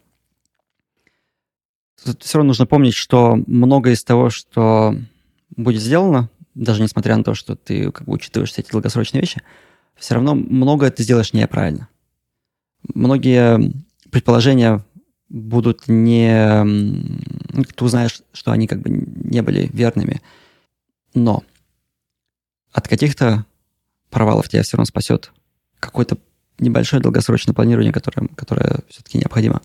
Тут 2.03 2.23
все 2.23 2.37
равно 2.37 2.49
нужно 2.49 2.65
помнить, 2.65 2.93
что 2.93 3.37
многое 3.47 3.93
из 3.93 4.03
того, 4.03 4.29
что 4.29 4.95
будет 5.55 5.81
сделано, 5.81 6.29
даже 6.53 6.83
несмотря 6.83 7.15
на 7.17 7.23
то, 7.23 7.33
что 7.33 7.55
ты 7.55 7.91
как 7.91 8.05
бы 8.07 8.13
учитываешь 8.13 8.51
все 8.51 8.61
эти 8.61 8.71
долгосрочные 8.71 9.21
вещи, 9.21 9.41
все 9.95 10.13
равно 10.13 10.35
многое 10.35 10.91
ты 10.91 11.03
сделаешь 11.03 11.33
неправильно. 11.33 11.89
Многие 12.93 13.73
предположения 14.11 14.83
будут 15.29 15.87
не... 15.87 16.63
Ну, 16.63 17.63
ты 17.63 17.83
узнаешь, 17.83 18.21
что 18.33 18.51
они 18.51 18.67
как 18.67 18.81
бы 18.81 18.89
не 18.89 19.41
были 19.41 19.69
верными. 19.73 20.21
Но 21.13 21.43
от 22.75 22.89
каких-то 22.89 23.45
провалов 24.09 24.49
тебя 24.49 24.61
все 24.63 24.75
равно 24.75 24.85
спасет 24.85 25.31
какое-то 25.79 26.17
небольшое 26.59 27.01
долгосрочное 27.01 27.55
планирование, 27.55 27.93
которое, 27.93 28.27
которое 28.35 28.81
все-таки 28.89 29.17
необходимо. 29.17 29.61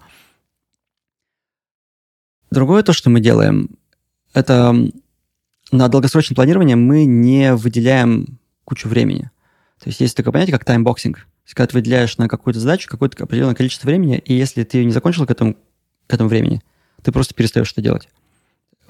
Другое 2.53 2.85
то, 2.85 2.93
что 2.93 3.11
мы 3.11 3.21
делаем, 3.21 3.71
это 4.33 4.75
на 5.73 5.89
долгосрочном 5.89 6.37
планировании 6.37 6.75
мы 6.75 7.05
не 7.05 7.55
выделяем 7.55 8.39
кучу 8.65 8.89
времени. 8.89 9.31
То 9.81 9.89
есть 9.89 10.01
есть 10.01 10.17
такое 10.17 10.33
понятие, 10.33 10.53
как 10.53 10.65
timeboxing. 10.65 11.17
То 11.17 11.23
есть 11.47 11.55
когда 11.55 11.67
ты 11.69 11.77
выделяешь 11.79 12.17
на 12.17 12.29
какую-то 12.29 12.61
задачу 12.61 12.89
какое-то 12.89 13.25
определенное 13.25 13.57
количество 13.57 13.89
времени, 13.89 14.19
и 14.19 14.35
если 14.35 14.63
ты 14.63 14.79
ее 14.79 14.85
не 14.85 14.93
закончил 14.93 15.27
к 15.27 15.31
этому, 15.33 15.57
к 16.07 16.15
этому 16.15 16.29
времени, 16.29 16.63
ты 17.03 17.11
просто 17.11 17.35
перестаешь 17.35 17.73
это 17.73 17.83
делать. 17.83 18.09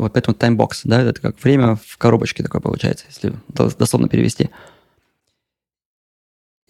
Вот 0.01 0.13
поэтому 0.15 0.35
timebox, 0.35 0.83
да, 0.85 1.03
это 1.03 1.21
как 1.21 1.43
время 1.43 1.77
в 1.77 1.99
коробочке 1.99 2.43
такое 2.43 2.61
получается, 2.61 3.05
если 3.09 3.35
дословно 3.79 4.09
перевести. 4.09 4.51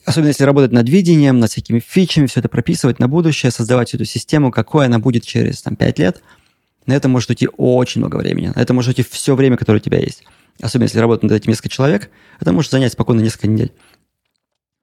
Особенно 0.04 0.28
если 0.28 0.44
работать 0.44 0.72
над 0.72 0.88
видением, 0.88 1.38
над 1.38 1.50
всякими 1.50 1.78
фичами, 1.78 2.26
все 2.26 2.40
это 2.40 2.49
прописывать 2.49 2.99
на 2.99 3.08
будущее, 3.08 3.52
создавать 3.52 3.94
эту 3.94 4.04
систему, 4.04 4.50
какой 4.50 4.87
она 4.87 4.99
будет 4.99 5.25
через 5.25 5.62
там, 5.62 5.76
5 5.76 5.99
лет– 5.99 6.22
на 6.87 6.94
это 6.94 7.08
может 7.08 7.30
уйти 7.30 7.49
очень 7.56 8.00
много 8.00 8.16
времени. 8.16 8.52
На 8.54 8.60
это 8.60 8.75
может 8.75 8.88
уйти 8.88 9.08
все 9.08 9.34
время, 9.34 9.56
которое 9.56 9.78
у 9.78 9.82
тебя 9.82 9.99
есть. 9.99 10.25
Особенно 10.60 10.87
если 10.87 10.99
работать 10.99 11.22
над 11.22 11.32
этим 11.32 11.50
несколько 11.50 11.68
человек, 11.68 12.10
это 12.40 12.52
может 12.52 12.70
занять 12.70 12.92
спокойно 12.92 13.20
несколько 13.20 13.49
недель. 13.49 13.72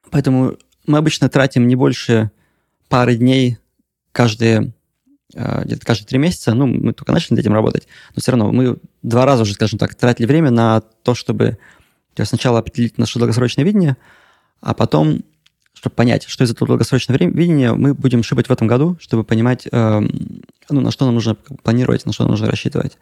Поэтому 0.10 0.58
мы 0.86 0.98
обычно 0.98 1.30
тратим 1.30 1.68
не 1.68 1.76
больше 1.76 2.32
пары 2.88 3.16
дней 3.18 3.58
каждые 4.12 4.74
где-то 5.34 5.86
каждые 5.86 6.08
три 6.08 6.18
месяца, 6.18 6.54
ну, 6.54 6.68
мы 6.68 6.94
только 6.94 7.12
начали 7.12 7.34
над 7.34 7.40
этим 7.42 7.54
работать, 7.54 7.88
но 8.16 8.22
все 8.22 8.32
равно 8.32 8.52
мы 8.52 8.78
два 9.04 9.26
раза 9.26 9.44
уже, 9.44 9.54
скажем 9.54 9.78
так, 9.78 9.94
тратили 9.94 10.26
время 10.26 10.52
на 10.52 10.82
то, 10.82 11.16
чтобы 11.16 11.58
сначала 12.24 12.60
определить 12.60 12.98
наше 12.98 13.20
долгосрочное 13.20 13.66
видение, 13.66 13.98
а 14.62 14.74
потом 14.74 15.24
чтобы 15.78 15.94
понять, 15.96 16.24
что 16.28 16.44
из 16.44 16.52
этого 16.52 16.68
долгосрочного 16.68 17.18
видения 17.20 17.72
мы 17.72 17.94
будем 17.94 18.24
шибать 18.24 18.48
в 18.48 18.52
этом 18.52 18.66
году, 18.66 18.98
чтобы 19.00 19.24
понимать, 19.24 19.68
э, 19.72 20.02
ну, 20.70 20.82
на 20.82 20.90
что 20.90 21.06
нам 21.06 21.14
нужно 21.14 21.36
планировать, 21.36 22.06
на 22.08 22.14
что 22.14 22.24
нам 22.24 22.32
нужно 22.32 22.50
рассчитывать. 22.50 22.98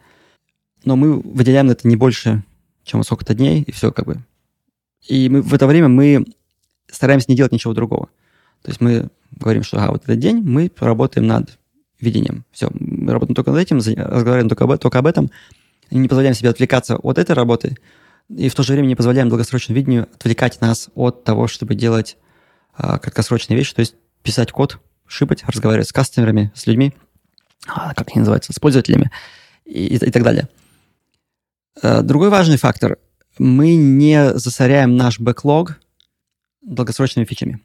Но 0.84 0.94
мы 0.94 1.18
выделяем 1.18 1.68
на 1.68 1.72
это 1.72 1.88
не 1.88 1.96
больше, 1.96 2.44
чем 2.84 3.02
сколько-то 3.02 3.34
дней, 3.34 3.62
и 3.62 3.72
все 3.72 3.90
как 3.92 4.04
бы. 4.04 4.18
И 5.08 5.30
мы, 5.30 5.40
в 5.40 5.54
это 5.54 5.66
время 5.66 5.88
мы 5.88 6.26
стараемся 6.90 7.30
не 7.30 7.36
делать 7.36 7.52
ничего 7.52 7.72
другого. 7.72 8.10
То 8.60 8.68
есть 8.68 8.82
мы 8.82 9.08
говорим, 9.32 9.62
что 9.62 9.78
ага, 9.78 9.92
вот 9.92 10.04
этот 10.04 10.18
день 10.18 10.42
мы 10.42 10.70
работаем 10.78 11.26
над 11.26 11.58
видением. 12.00 12.44
Все, 12.52 12.68
мы 12.72 13.12
работаем 13.12 13.34
только 13.34 13.50
над 13.50 13.60
этим, 13.60 13.76
разговариваем 13.78 14.48
только 14.48 14.64
об, 14.64 14.78
только 14.78 14.98
об 14.98 15.06
этом, 15.06 15.30
и 15.90 15.98
не 15.98 16.08
позволяем 16.08 16.34
себе 16.34 16.50
отвлекаться 16.50 16.96
от 16.96 17.18
этой 17.18 17.32
работы, 17.32 17.76
и 18.28 18.48
в 18.48 18.54
то 18.54 18.62
же 18.62 18.72
время 18.72 18.86
не 18.86 18.96
позволяем 18.96 19.28
долгосрочному 19.28 19.76
видению 19.76 20.08
отвлекать 20.14 20.60
нас 20.60 20.88
от 20.94 21.24
того, 21.24 21.46
чтобы 21.46 21.74
делать 21.74 22.16
а, 22.74 22.98
краткосрочные 22.98 23.56
вещи, 23.56 23.74
то 23.74 23.80
есть 23.80 23.94
писать 24.22 24.50
код, 24.50 24.78
шипать, 25.06 25.44
разговаривать 25.46 25.88
с 25.88 25.92
кастомерами, 25.92 26.52
с 26.54 26.66
людьми, 26.66 26.92
а, 27.68 27.94
как 27.94 28.08
они 28.10 28.20
называются, 28.20 28.52
с 28.52 28.58
пользователями 28.58 29.10
и, 29.64 29.86
и, 29.86 29.94
и 29.94 30.10
так 30.10 30.22
далее. 30.22 30.48
А, 31.82 32.02
другой 32.02 32.28
важный 32.28 32.56
фактор. 32.56 32.98
Мы 33.38 33.76
не 33.76 34.34
засоряем 34.34 34.96
наш 34.96 35.20
бэклог 35.20 35.78
долгосрочными 36.62 37.26
фичами. 37.26 37.60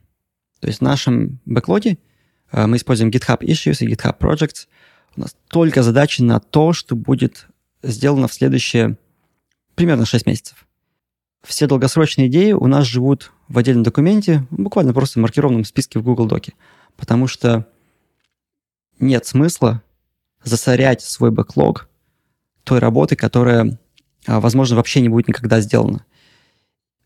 То 0.59 0.67
есть 0.67 0.79
в 0.79 0.83
нашем 0.83 1.39
бэклоге 1.45 1.97
мы 2.51 2.77
используем 2.77 3.11
GitHub 3.11 3.39
Issues 3.39 3.85
и 3.85 3.93
GitHub 3.93 4.17
Projects. 4.17 4.67
У 5.15 5.21
нас 5.21 5.35
только 5.47 5.83
задачи 5.83 6.21
на 6.21 6.39
то, 6.39 6.73
что 6.73 6.95
будет 6.95 7.47
сделано 7.83 8.27
в 8.27 8.33
следующие 8.33 8.97
примерно 9.75 10.05
6 10.05 10.25
месяцев 10.25 10.65
все 11.43 11.67
долгосрочные 11.67 12.27
идеи 12.27 12.51
у 12.51 12.67
нас 12.67 12.85
живут 12.85 13.31
в 13.47 13.57
отдельном 13.57 13.83
документе, 13.83 14.45
буквально 14.51 14.93
просто 14.93 15.19
в 15.19 15.21
маркированном 15.21 15.65
списке 15.65 15.99
в 15.99 16.03
Google 16.03 16.27
Доке. 16.27 16.53
Потому 16.95 17.27
что 17.27 17.67
нет 18.99 19.25
смысла 19.25 19.81
засорять 20.43 21.01
свой 21.01 21.31
бэклог 21.31 21.89
той 22.63 22.79
работы, 22.79 23.15
которая, 23.15 23.79
а, 24.27 24.39
возможно, 24.39 24.75
вообще 24.75 25.01
не 25.01 25.09
будет 25.09 25.27
никогда 25.27 25.61
сделана. 25.61 26.05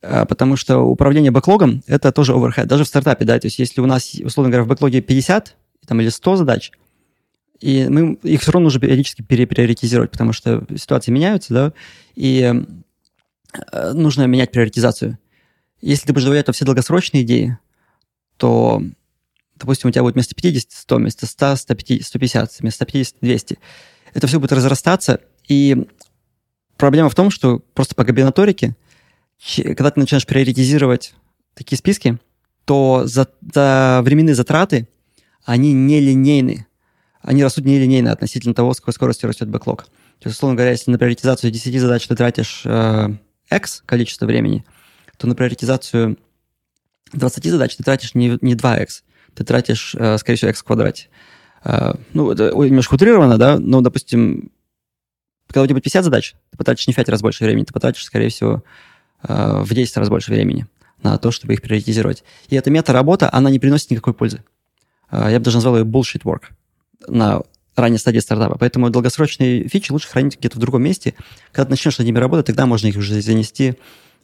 А, 0.02 0.26
потому 0.26 0.56
что 0.56 0.80
управление 0.80 1.32
бэклогом– 1.32 1.84
это 1.88 2.12
тоже 2.12 2.34
оверхед, 2.34 2.68
даже 2.68 2.84
в 2.84 2.88
стартапе, 2.88 3.26
да, 3.26 3.40
то 3.40 3.48
есть 3.48 3.60
если 3.60 3.82
у 3.82 3.86
нас, 3.86 4.14
условно 4.16 4.52
говоря, 4.52 4.64
в 4.64 4.68
бэклоге 4.68 5.02
50 5.02 5.56
там, 5.88 6.02
или 6.02 6.10
100 6.10 6.36
задач, 6.36 6.72
и 7.60 7.88
мы 7.90 8.14
их 8.24 8.42
все 8.42 8.52
равно 8.52 8.66
нужно 8.66 8.82
периодически 8.82 9.22
переприоритизировать, 9.22 10.12
потому 10.12 10.34
что 10.34 10.66
ситуации 10.76 11.12
меняются, 11.12 11.54
да, 11.54 11.74
и 12.16 12.66
Э, 13.72 13.94
нужно 13.94 14.26
менять 14.26 14.52
приоритизацию. 14.52 15.18
Если 15.82 16.08
ты 16.08 16.14
будешь 16.14 16.26
добавлять 16.26 16.54
все 16.54 16.66
долгосрочные 16.66 17.24
идеи, 17.24 17.58
то, 18.38 18.82
допустим, 19.56 19.90
у 19.90 19.92
тебя 19.92 20.04
будет 20.04 20.16
вместо 20.16 20.36
50 20.36 20.72
100, 20.72 20.96
вместо 20.96 21.26
100 21.26 21.56
150, 21.56 22.06
150 22.06 22.60
вместо 22.60 22.78
150 22.78 23.16
200. 23.22 23.60
Это 24.14 24.28
все 24.28 24.40
будет 24.40 24.54
разрастаться, 24.54 25.22
и 25.48 25.88
проблема 26.78 27.10
в 27.10 27.16
том, 27.16 27.30
что 27.30 27.60
просто 27.74 27.96
по 27.96 28.06
комбинаторике, 28.06 28.76
когда 29.46 29.92
ты 29.92 30.00
начинаешь 30.00 30.26
приоритизировать 30.26 31.14
такие 31.54 31.78
списки, 31.78 32.20
то 32.66 33.04
за, 33.06 33.28
за 33.54 34.02
временные 34.04 34.36
затраты, 34.36 34.88
они 35.44 35.74
нелинейны. 35.74 36.68
Они 37.22 37.44
растут 37.44 37.66
нелинейно 37.66 38.12
относительно 38.12 38.54
того, 38.54 38.74
с 38.74 38.80
какой 38.80 38.94
скоростью 38.94 39.30
растет 39.30 39.50
бэклог. 39.50 39.86
То 40.20 40.28
есть, 40.28 40.38
условно 40.38 40.56
говоря, 40.56 40.72
если 40.72 40.92
на 40.92 40.98
приоритизацию 40.98 41.52
10 41.52 41.80
задач 41.80 42.08
ты 42.08 42.16
тратишь 42.16 42.64
э, 42.66 43.10
X 43.52 43.84
количество 43.86 44.26
времени, 44.26 44.66
то 45.18 45.28
на 45.28 45.36
приоритизацию 45.36 46.18
20 47.14 47.46
задач 47.46 47.76
ты 47.76 47.84
тратишь 47.84 48.16
не, 48.16 48.38
не 48.42 48.56
2X, 48.56 48.88
ты 49.34 49.44
тратишь, 49.44 49.96
э, 49.96 50.18
скорее 50.18 50.38
всего, 50.38 50.50
x 50.50 50.62
в 50.62 50.64
квадрате. 50.64 51.10
Э, 51.64 51.94
ну, 52.14 52.32
это 52.32 52.52
немножко 52.56 52.96
утрировано, 52.96 53.38
да, 53.38 53.60
но, 53.60 53.82
допустим, 53.82 54.52
когда 55.48 55.64
у 55.64 55.68
тебя 55.68 55.82
50 55.82 56.04
задач, 56.04 56.36
ты 56.52 56.58
потратишь 56.58 56.88
не 56.88 56.94
в 56.94 56.96
5 56.96 57.10
раз 57.10 57.22
больше 57.22 57.44
времени, 57.44 57.66
ты 57.66 57.74
потратишь, 57.74 58.06
скорее 58.06 58.30
всего, 58.30 58.64
в 59.24 59.74
10 59.74 59.98
раз 59.98 60.10
больше 60.10 60.32
времени 60.32 60.68
на 61.02 61.18
то, 61.18 61.32
чтобы 61.32 61.54
их 61.54 61.62
приоритизировать. 61.62 62.24
И 62.50 62.56
эта 62.56 62.70
мета-работа, 62.70 63.30
она 63.32 63.50
не 63.50 63.60
приносит 63.60 63.92
никакой 63.92 64.14
пользы. 64.14 64.44
Я 65.12 65.40
бы 65.40 65.46
даже 65.46 65.58
назвал 65.58 65.78
ее 65.78 65.84
bullshit 65.84 66.24
work 66.24 66.44
на 67.08 67.42
ранней 67.76 67.98
стадии 67.98 68.20
стартапа. 68.20 68.58
Поэтому 68.58 68.90
долгосрочные 68.90 69.68
фичи 69.68 69.92
лучше 69.92 70.08
хранить 70.08 70.38
где-то 70.40 70.58
в 70.58 70.60
другом 70.60 70.84
месте. 70.84 71.14
Когда 71.52 71.66
ты 71.66 71.72
начнешь 71.72 71.98
над 71.98 72.08
ними 72.08 72.18
работать, 72.18 72.48
тогда 72.48 72.66
можно 72.66 72.88
их 72.88 72.98
уже 72.98 73.22
занести 73.22 73.76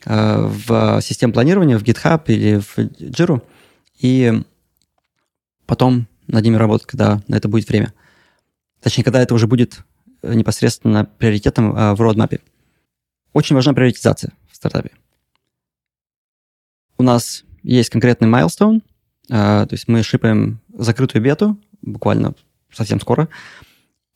в 0.05 1.01
систему 1.01 1.33
планирования, 1.33 1.77
в 1.77 1.83
GitHub 1.83 2.23
или 2.27 2.59
в 2.59 2.77
Jira, 2.77 3.41
и 3.99 4.41
потом 5.65 6.07
над 6.27 6.43
ними 6.43 6.55
работать, 6.55 6.87
когда 6.87 7.21
на 7.27 7.35
это 7.35 7.47
будет 7.47 7.69
время. 7.69 7.93
Точнее, 8.81 9.03
когда 9.03 9.21
это 9.21 9.35
уже 9.35 9.47
будет 9.47 9.83
э, 10.23 10.33
непосредственно 10.33 11.05
приоритетом 11.05 11.75
э, 11.75 11.93
в 11.93 12.01
родмапе. 12.01 12.39
Очень 13.33 13.55
важна 13.55 13.73
приоритизация 13.73 14.33
стартапе. 14.61 14.91
У 16.97 17.03
нас 17.03 17.43
есть 17.63 17.89
конкретный 17.89 18.27
milestone, 18.27 18.81
э, 19.29 19.31
то 19.31 19.69
есть 19.71 19.87
мы 19.87 20.03
шипаем 20.03 20.61
закрытую 20.77 21.23
бету 21.23 21.57
буквально 21.81 22.35
совсем 22.71 22.99
скоро, 22.99 23.27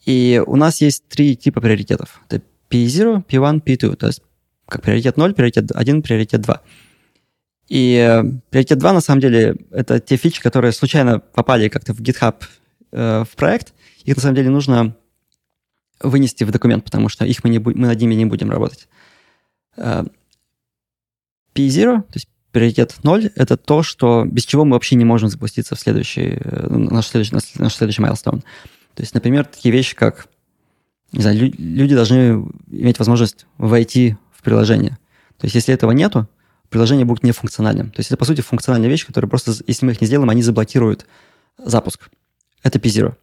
и 0.05 0.41
у 0.45 0.55
нас 0.55 0.81
есть 0.81 1.07
три 1.07 1.35
типа 1.35 1.61
приоритетов. 1.61 2.21
Это 2.29 2.43
P0, 2.69 3.25
P1, 3.25 3.63
P2, 3.63 3.95
то 3.95 4.07
есть 4.07 4.21
как 4.67 4.81
приоритет 4.83 5.17
0, 5.17 5.33
приоритет 5.33 5.71
1, 5.73 6.01
приоритет 6.01 6.41
2. 6.41 6.61
И 7.67 7.95
э, 7.95 8.23
приоритет 8.51 8.77
2, 8.77 8.93
на 8.93 9.01
самом 9.01 9.21
деле, 9.21 9.55
это 9.71 9.99
те 9.99 10.17
фичи, 10.17 10.41
которые 10.41 10.71
случайно 10.71 11.19
попали 11.19 11.69
как-то 11.69 11.93
в 11.93 12.01
GitHub 12.01 12.35
э, 12.91 13.23
в 13.23 13.35
проект. 13.35 13.73
Их, 14.03 14.15
на 14.15 14.21
самом 14.21 14.35
деле, 14.35 14.49
нужно 14.51 14.95
вынести 15.99 16.43
в 16.43 16.51
документ, 16.51 16.83
потому 16.83 17.09
что 17.09 17.25
их 17.25 17.43
мы, 17.43 17.49
не, 17.49 17.59
мы 17.59 17.73
над 17.73 17.99
ними 17.99 18.13
не 18.13 18.25
будем 18.25 18.51
работать. 18.51 18.87
Э, 19.77 20.03
P0, 21.55 22.01
то 22.01 22.13
есть 22.13 22.27
приоритет 22.51 22.95
0, 23.03 23.31
это 23.35 23.57
то, 23.57 23.83
что 23.83 24.25
без 24.25 24.45
чего 24.45 24.65
мы 24.65 24.73
вообще 24.73 24.95
не 24.95 25.05
можем 25.05 25.29
запуститься 25.29 25.75
в 25.75 25.79
следующий, 25.79 26.37
э, 26.39 26.67
наш, 26.69 27.07
следующий, 27.07 27.35
наш 27.59 27.73
следующий 27.73 28.01
milestone. 28.01 28.41
То 28.93 29.03
есть, 29.03 29.13
например, 29.13 29.45
такие 29.45 29.73
вещи, 29.73 29.95
как 29.95 30.27
не 31.11 31.21
знаю, 31.21 31.53
люди 31.57 31.95
должны 31.95 32.45
иметь 32.69 32.99
возможность 32.99 33.45
войти 33.57 34.17
в 34.33 34.43
приложение. 34.43 34.97
То 35.37 35.45
есть, 35.45 35.55
если 35.55 35.73
этого 35.73 35.91
нету, 35.91 36.27
приложение 36.69 37.05
будет 37.05 37.23
нефункциональным. 37.23 37.91
То 37.91 37.99
есть 37.99 38.09
это, 38.09 38.17
по 38.17 38.25
сути, 38.25 38.41
функциональная 38.41 38.89
вещь, 38.89 39.05
которая 39.05 39.29
просто, 39.29 39.53
если 39.67 39.85
мы 39.85 39.93
их 39.93 40.01
не 40.01 40.07
сделаем, 40.07 40.29
они 40.29 40.41
заблокируют 40.41 41.05
запуск. 41.57 42.09
Это 42.63 42.79
P0. 42.79 43.13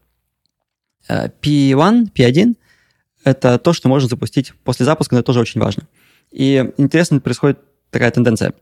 P1, 1.09 2.13
P1— 2.13 2.57
это 3.25 3.59
то, 3.59 3.73
что 3.73 3.89
можно 3.89 4.09
запустить 4.09 4.55
после 4.65 4.87
запуска, 4.87 5.15
но 5.15 5.21
это 5.21 5.27
тоже 5.27 5.41
очень 5.41 5.61
важно. 5.61 5.83
И 6.31 6.73
интересно 6.79 7.21
происходит 7.21 7.59
такая 7.93 8.11
тенденция. 8.11 8.55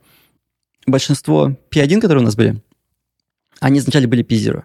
Большинство 0.87 1.57
P1, 1.71 2.01
которые 2.01 2.23
у 2.23 2.25
нас 2.25 2.37
были, 2.37 2.61
они 3.61 3.79
изначально 3.79 4.09
были 4.09 4.25
P0, 4.25 4.65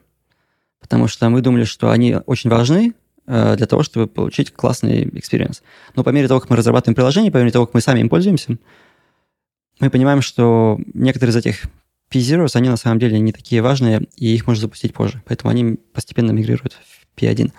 потому 0.81 1.07
что 1.07 1.29
мы 1.29 1.41
думали, 1.41 1.63
что 1.63 1.91
они 1.91 2.17
очень 2.25 2.49
важны 2.49 2.93
э, 3.27 3.55
для 3.55 3.67
того, 3.67 3.83
чтобы 3.83 4.07
получить 4.07 4.51
классный 4.51 5.03
experience. 5.17 5.61
Но 5.95 6.03
по 6.03 6.09
мере 6.09 6.27
того, 6.27 6.39
как 6.39 6.49
мы 6.49 6.57
разрабатываем 6.57 6.95
приложение, 6.95 7.31
по 7.31 7.37
мере 7.37 7.51
того, 7.51 7.65
как 7.65 7.75
мы 7.75 7.81
сами 7.81 8.01
им 8.01 8.09
пользуемся, 8.09 8.57
мы 9.79 9.89
понимаем, 9.89 10.21
что 10.21 10.79
некоторые 10.93 11.31
из 11.31 11.35
этих 11.35 11.63
P-Zeros, 12.09 12.55
они 12.55 12.69
на 12.69 12.77
самом 12.77 12.99
деле 12.99 13.19
не 13.19 13.33
такие 13.33 13.61
важные, 13.61 14.07
и 14.15 14.33
их 14.33 14.47
можно 14.47 14.61
запустить 14.61 14.93
позже. 14.93 15.21
Поэтому 15.25 15.51
они 15.51 15.77
постепенно 15.93 16.31
мигрируют 16.31 16.73
в 16.73 17.19
P1. 17.19 17.51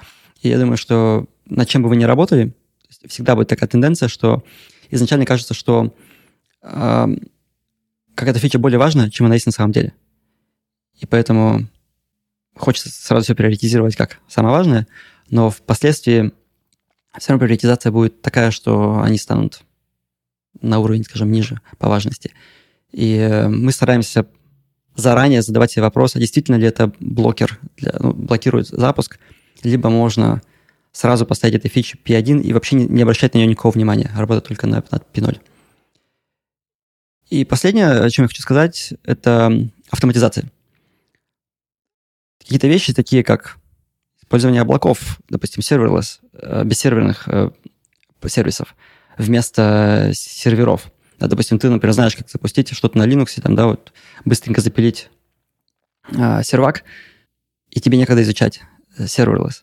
И 0.42 0.48
я 0.48 0.58
думаю, 0.58 0.76
что 0.76 1.26
над 1.44 1.68
чем 1.68 1.82
бы 1.82 1.88
вы 1.88 1.96
ни 1.96 2.04
работали, 2.04 2.54
всегда 3.06 3.34
будет 3.34 3.48
такая 3.48 3.68
тенденция, 3.68 4.08
что 4.08 4.44
изначально 4.90 5.26
кажется, 5.26 5.52
что 5.52 5.94
какая-то 6.60 8.38
фича 8.38 8.58
более 8.58 8.78
важна, 8.78 9.10
чем 9.10 9.26
она 9.26 9.34
есть 9.34 9.46
на 9.46 9.52
самом 9.52 9.72
деле. 9.72 9.92
И 10.98 11.06
поэтому 11.06 11.66
хочется 12.56 12.90
сразу 12.90 13.24
все 13.24 13.34
приоритизировать 13.34 13.96
как 13.96 14.18
самое 14.28 14.54
важное, 14.54 14.86
но 15.28 15.50
впоследствии 15.50 16.32
все 17.18 17.32
равно 17.32 17.46
приоритизация 17.46 17.92
будет 17.92 18.22
такая, 18.22 18.50
что 18.50 19.00
они 19.02 19.18
станут 19.18 19.62
на 20.60 20.78
уровень, 20.78 21.04
скажем, 21.04 21.30
ниже 21.30 21.60
по 21.78 21.88
важности. 21.88 22.32
И 22.92 23.16
э, 23.16 23.48
мы 23.48 23.72
стараемся 23.72 24.26
заранее 24.94 25.42
задавать 25.42 25.72
себе 25.72 25.82
вопрос, 25.82 26.16
а 26.16 26.18
действительно 26.18 26.56
ли 26.56 26.66
это 26.66 26.92
блокер, 27.00 27.58
для, 27.76 27.94
ну, 27.98 28.12
блокирует 28.14 28.68
запуск, 28.68 29.18
либо 29.62 29.90
можно 29.90 30.42
сразу 30.92 31.26
поставить 31.26 31.56
этой 31.56 31.68
фичи 31.68 31.98
P1 32.02 32.40
и 32.42 32.52
вообще 32.54 32.76
не, 32.76 32.86
не 32.86 33.02
обращать 33.02 33.34
на 33.34 33.38
нее 33.38 33.48
никакого 33.48 33.72
внимания, 33.72 34.10
работать 34.16 34.44
только 34.44 34.66
на, 34.66 34.82
на 34.90 34.96
P0. 35.12 35.38
И 37.28 37.44
последнее, 37.44 37.88
о 37.88 38.10
чем 38.10 38.24
я 38.24 38.28
хочу 38.28 38.42
сказать, 38.42 38.94
это 39.04 39.68
автоматизация. 39.90 40.50
Какие-то 42.38 42.68
вещи, 42.68 42.94
такие 42.94 43.24
как 43.24 43.58
использование 44.20 44.62
облаков, 44.62 45.18
допустим, 45.28 45.62
serverless, 45.62 46.20
э, 46.32 46.64
бессерверных 46.64 47.28
э, 47.28 47.50
сервисов– 48.26 48.74
вместо 49.18 50.10
серверов. 50.14 50.90
Да, 51.18 51.28
допустим, 51.28 51.58
ты, 51.58 51.70
например, 51.70 51.94
знаешь, 51.94 52.14
как 52.14 52.28
запустить 52.28 52.74
что-то 52.74 52.98
на 52.98 53.06
Linux, 53.06 53.40
там, 53.40 53.54
да, 53.54 53.66
вот 53.66 53.92
быстренько 54.24 54.60
запилить 54.60 55.08
э, 56.10 56.42
сервак, 56.42 56.84
и 57.70 57.80
тебе 57.80 57.96
некогда 57.98 58.22
изучать 58.22 58.60
serverless. 58.98 59.62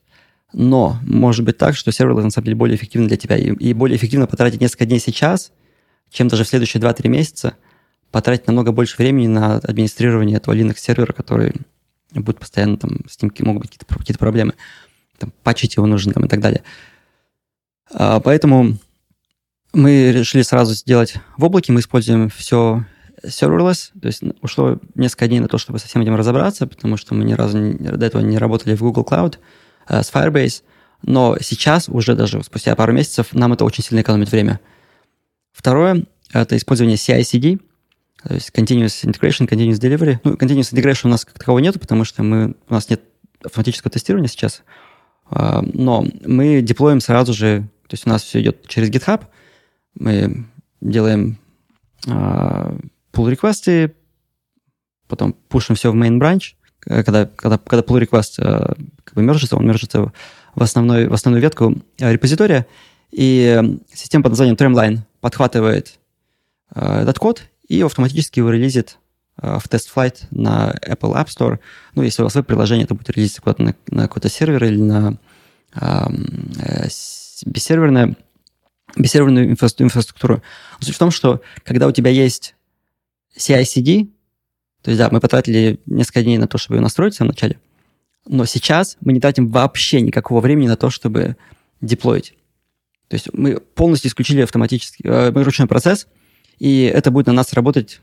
Но 0.52 0.99
может 1.04 1.45
быть 1.45 1.58
так, 1.58 1.76
что 1.76 1.91
serverless 1.91 2.23
на 2.23 2.32
самом 2.32 2.45
деле 2.45 2.56
более 2.56 2.76
эффективно 2.76 3.08
для 3.08 3.17
тебя, 3.17 3.38
и, 3.38 3.54
и 3.54 3.73
более 3.73 3.97
эффективно 3.97 4.26
потратить 4.28 4.62
несколько 4.62 4.86
дней 4.86 4.99
сейчас, 4.99 5.52
чем 6.13 6.30
даже 6.30 6.45
в 6.45 6.47
следующие 6.47 6.82
2-3 6.82 7.10
месяца 7.10 7.56
потратить 8.12 8.47
намного 8.47 8.71
больше 8.71 8.95
времени 8.97 9.28
на 9.28 9.56
администрирование 9.56 10.38
этого 10.38 10.54
Linux 10.54 10.78
сервера, 10.78 11.12
который 11.12 11.54
будет 12.12 12.39
постоянно 12.39 12.78
там, 12.78 12.99
с 13.10 13.21
ним 13.21 13.32
могут 13.39 13.63
быть 13.63 13.71
какие-то, 13.71 13.97
какие 13.97 14.15
проблемы. 14.15 14.54
Там, 15.17 15.34
патчить 15.41 15.76
его 15.76 15.88
нужно 15.88 16.13
там, 16.13 16.26
и 16.26 16.28
так 16.28 16.39
далее. 16.39 16.63
А, 17.91 18.19
поэтому 18.19 18.78
мы 19.73 20.12
решили 20.12 20.43
сразу 20.43 20.76
сделать 20.76 21.15
в 21.38 21.43
облаке, 21.43 21.73
мы 21.73 21.80
используем 21.80 22.30
все 22.30 22.86
serverless, 23.23 23.89
то 23.99 24.08
есть 24.08 24.21
ушло 24.41 24.80
несколько 24.93 25.28
дней 25.28 25.39
на 25.39 25.47
то, 25.47 25.58
чтобы 25.58 25.80
со 25.80 25.88
всем 25.88 26.04
этим 26.04 26.15
разобраться, 26.15 26.67
потому 26.67 26.97
что 26.97 27.15
мы 27.15 27.23
ни 27.23 27.34
разу 27.34 27.58
не, 27.58 27.73
до 27.73 28.06
этого 28.06 28.21
не 28.21 28.38
работали 28.38 28.76
в 28.76 28.82
Google 28.82 29.08
Cloud 29.10 29.39
э, 29.88 30.04
с 30.04 30.12
Firebase, 30.12 30.62
но 31.02 31.38
сейчас, 31.41 31.89
уже 31.89 32.15
даже 32.15 32.43
спустя 32.43 32.76
пару 32.76 32.93
месяцев, 32.93 33.34
нам 33.34 33.54
это 33.54 33.65
очень 33.65 33.84
сильно 33.84 34.02
экономит 34.02 34.32
время. 34.32 34.60
Второе– 35.53 36.05
это 36.33 36.57
использование 36.57 36.97
CI-CD, 36.97 37.61
то 38.27 38.33
есть 38.33 38.49
Continuous 38.49 39.05
Integration, 39.05 39.47
Continuous 39.47 39.79
Delivery. 39.79 40.19
Ну, 40.25 40.33
Continuous 40.33 40.73
Integration 40.73 41.05
у 41.05 41.09
нас 41.09 41.23
как 41.23 41.37
такового 41.37 41.59
нет, 41.59 41.79
потому 41.79 42.03
что 42.03 42.23
мы, 42.23 42.55
у 42.67 42.73
нас 42.73 42.89
нет 42.89 43.01
автоматического 43.43 43.91
тестирования 43.91 44.27
сейчас, 44.27 44.63
э, 45.31 45.61
но 45.73 46.05
мы 46.25 46.61
деплоим 46.61 46.99
сразу 46.99 47.33
же, 47.33 47.69
то 47.87 47.93
есть 47.93 48.05
у 48.05 48.09
нас 48.09 48.23
все 48.23 48.41
идет 48.41 48.67
через 48.67 48.89
GitHub– 48.89 49.23
мы 49.95 50.45
делаем 50.81 51.37
а, 52.07 52.75
pull 53.11 53.29
реквесты 53.29 53.95
потом 55.07 55.33
пушим 55.33 55.75
все 55.75 55.91
в 55.91 55.95
main 55.95 56.19
branch, 56.19 56.55
э, 56.87 57.03
когда, 57.03 57.25
когда, 57.27 57.57
когда 57.57 57.83
pull 57.83 58.01
request 58.01 58.39
э, 58.39 58.73
как 59.03 59.13
бы 59.13 59.21
мержится, 59.21 59.55
он 59.55 59.67
мержится 59.67 60.11
в, 60.55 60.63
основной, 60.63 61.07
в 61.07 61.13
основную 61.13 61.41
ветку 61.41 61.75
э, 61.99 62.11
репозитория, 62.11 62.65
и 63.11 63.61
система 63.93 64.23
под 64.23 64.31
названием 64.31 64.55
Tramline 64.55 64.99
подхватывает 65.23 65.99
этот 66.75 67.17
код 67.17 67.43
и 67.69 67.81
автоматически 67.81 68.39
его 68.39 68.49
релизит 68.49 68.97
в 69.38 69.63
тест-флайт 69.69 70.27
на 70.31 70.75
Apple 70.86 71.13
App 71.15 71.27
Store. 71.27 71.59
Ну, 71.95 72.03
если 72.03 72.21
у 72.21 72.25
вас 72.25 72.36
веб-приложение, 72.36 72.86
то 72.86 72.93
будет 72.93 73.09
релизиться 73.09 73.41
куда-то 73.41 73.63
на, 73.63 73.75
на 73.88 74.03
какой-то 74.03 74.27
сервер 74.27 74.65
или 74.65 74.81
на 74.81 75.17
э, 75.75 76.88
бессерверное 77.45 78.15
бессерверную 78.95 79.49
инфраструктуру. 79.49 80.43
Суть 80.79 80.95
в 80.95 80.99
том, 80.99 81.09
что 81.09 81.41
когда 81.63 81.88
у 81.88 81.91
тебя 81.91 82.12
есть 82.12 82.55
CI-CD, 83.38 84.09
то 84.81 84.91
есть, 84.91 84.99
да, 84.99 85.09
мы 85.09 85.19
потратили 85.21 85.79
несколько 85.86 86.21
дней 86.21 86.38
на 86.38 86.47
то, 86.47 86.57
чтобы 86.57 86.77
ее 86.77 86.81
настроить 86.81 87.13
в 87.13 87.17
самом 87.17 87.29
начале, 87.29 87.59
но 88.27 88.45
сейчас 88.45 88.97
мы 88.99 89.13
не 89.13 89.21
тратим 89.21 89.49
вообще 89.49 90.01
никакого 90.01 90.41
времени 90.41 90.67
на 90.67 90.75
то, 90.75 90.89
чтобы 90.89 91.38
деплоить. 91.81 92.36
То 93.13 93.15
есть 93.15 93.30
мы 93.32 93.60
полностью 93.60 94.10
исключили 94.10 94.41
автоматический, 94.41 95.04
э, 95.08 95.30
ручной 95.30 95.67
процесс, 95.67 96.08
и 96.58 96.82
это 96.86 97.12
будет 97.12 97.28
на 97.28 97.34
нас 97.34 97.54
работать, 97.54 98.02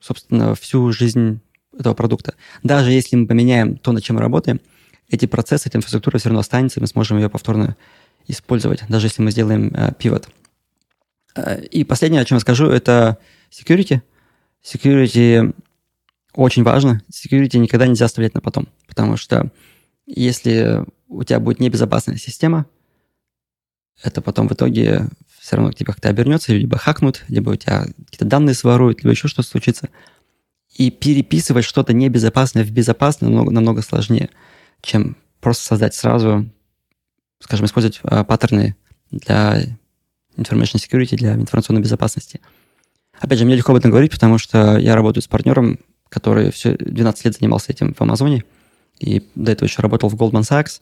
собственно, 0.00 0.54
всю 0.54 0.92
жизнь 0.92 1.40
этого 1.78 1.94
продукта. 1.94 2.34
Даже 2.62 2.92
если 2.92 3.16
мы 3.16 3.26
поменяем 3.26 3.78
то, 3.78 3.92
над 3.92 4.04
чем 4.04 4.16
мы 4.16 4.20
работаем, 4.20 4.60
эти 5.08 5.24
процессы, 5.24 5.70
эта 5.70 5.78
инфраструктура 5.78 6.18
все 6.18 6.28
равно 6.28 6.40
останется, 6.40 6.78
и 6.78 6.82
мы 6.82 6.88
сможем 6.88 7.16
ее 7.16 7.30
повторно 7.30 7.74
использовать, 8.28 8.82
даже 8.86 9.06
если 9.06 9.22
мы 9.22 9.30
сделаем 9.30 9.72
э, 9.74 9.92
pivot. 9.98 10.28
Э, 11.36 11.64
и 11.64 11.82
последнее, 11.82 12.20
о 12.20 12.26
чем 12.26 12.36
я 12.36 12.40
скажу, 12.40 12.66
это 12.66 13.16
security. 13.50 14.02
Security 14.62 15.54
очень 16.34 16.64
важно. 16.64 17.00
Security 17.10 17.56
никогда 17.56 17.86
нельзя 17.86 18.04
оставлять 18.04 18.34
на 18.34 18.42
потом, 18.42 18.68
потому 18.86 19.16
что 19.16 19.50
если 20.04 20.84
у 21.08 21.24
тебя 21.24 21.40
будет 21.40 21.60
небезопасная 21.60 22.18
система, 22.18 22.66
это 24.02 24.20
потом 24.20 24.48
в 24.48 24.52
итоге 24.52 25.08
все 25.40 25.56
равно 25.56 25.72
к 25.72 25.74
тебе 25.74 25.86
как-то 25.86 26.08
обернется, 26.08 26.52
либо 26.52 26.78
хакнут, 26.78 27.24
либо 27.28 27.50
у 27.50 27.56
тебя 27.56 27.84
какие-то 27.84 28.24
данные 28.24 28.54
своруют, 28.54 29.02
либо 29.02 29.10
еще 29.10 29.28
что-то 29.28 29.48
случится. 29.48 29.88
И 30.76 30.90
переписывать 30.90 31.64
что-то 31.64 31.92
небезопасное 31.92 32.64
в 32.64 32.70
безопасное 32.70 33.28
намного, 33.28 33.50
намного 33.50 33.82
сложнее, 33.82 34.30
чем 34.82 35.16
просто 35.40 35.64
создать 35.64 35.94
сразу, 35.94 36.48
скажем, 37.40 37.66
использовать 37.66 38.00
а, 38.04 38.24
паттерны 38.24 38.76
для 39.10 39.62
information 40.36 40.76
security, 40.76 41.16
для 41.16 41.34
информационной 41.34 41.82
безопасности. 41.82 42.40
Опять 43.18 43.38
же, 43.38 43.44
мне 43.44 43.56
легко 43.56 43.72
об 43.72 43.78
этом 43.78 43.90
говорить, 43.90 44.12
потому 44.12 44.38
что 44.38 44.78
я 44.78 44.94
работаю 44.94 45.22
с 45.22 45.28
партнером, 45.28 45.78
который 46.08 46.50
все 46.50 46.76
12 46.76 47.24
лет 47.24 47.34
занимался 47.34 47.72
этим 47.72 47.94
в 47.94 48.00
Амазоне, 48.00 48.44
и 48.98 49.26
до 49.34 49.52
этого 49.52 49.66
еще 49.66 49.82
работал 49.82 50.08
в 50.08 50.14
Goldman 50.14 50.42
Sachs. 50.42 50.80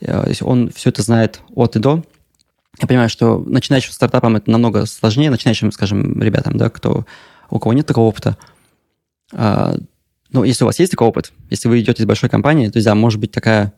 Э, 0.00 0.32
он 0.42 0.70
все 0.70 0.90
это 0.90 1.02
знает 1.02 1.40
от 1.54 1.76
и 1.76 1.78
до. 1.78 2.04
Я 2.80 2.86
понимаю, 2.86 3.08
что 3.08 3.38
начинающим 3.38 3.92
стартапам 3.92 4.36
это 4.36 4.50
намного 4.50 4.86
сложнее, 4.86 5.30
начинающим, 5.30 5.72
скажем, 5.72 6.20
ребятам, 6.22 6.56
да, 6.56 6.70
кто, 6.70 7.06
у 7.50 7.58
кого 7.58 7.72
нет 7.72 7.86
такого 7.86 8.08
опыта. 8.08 8.38
А, 9.32 9.76
но 10.30 10.44
если 10.44 10.64
у 10.64 10.66
вас 10.66 10.78
есть 10.78 10.90
такой 10.90 11.06
опыт, 11.06 11.32
если 11.50 11.68
вы 11.68 11.80
идете 11.80 12.02
из 12.02 12.06
большой 12.06 12.30
компании, 12.30 12.68
то 12.68 12.78
есть, 12.78 12.86
да, 12.86 12.94
может 12.94 13.20
быть 13.20 13.30
такая 13.30 13.74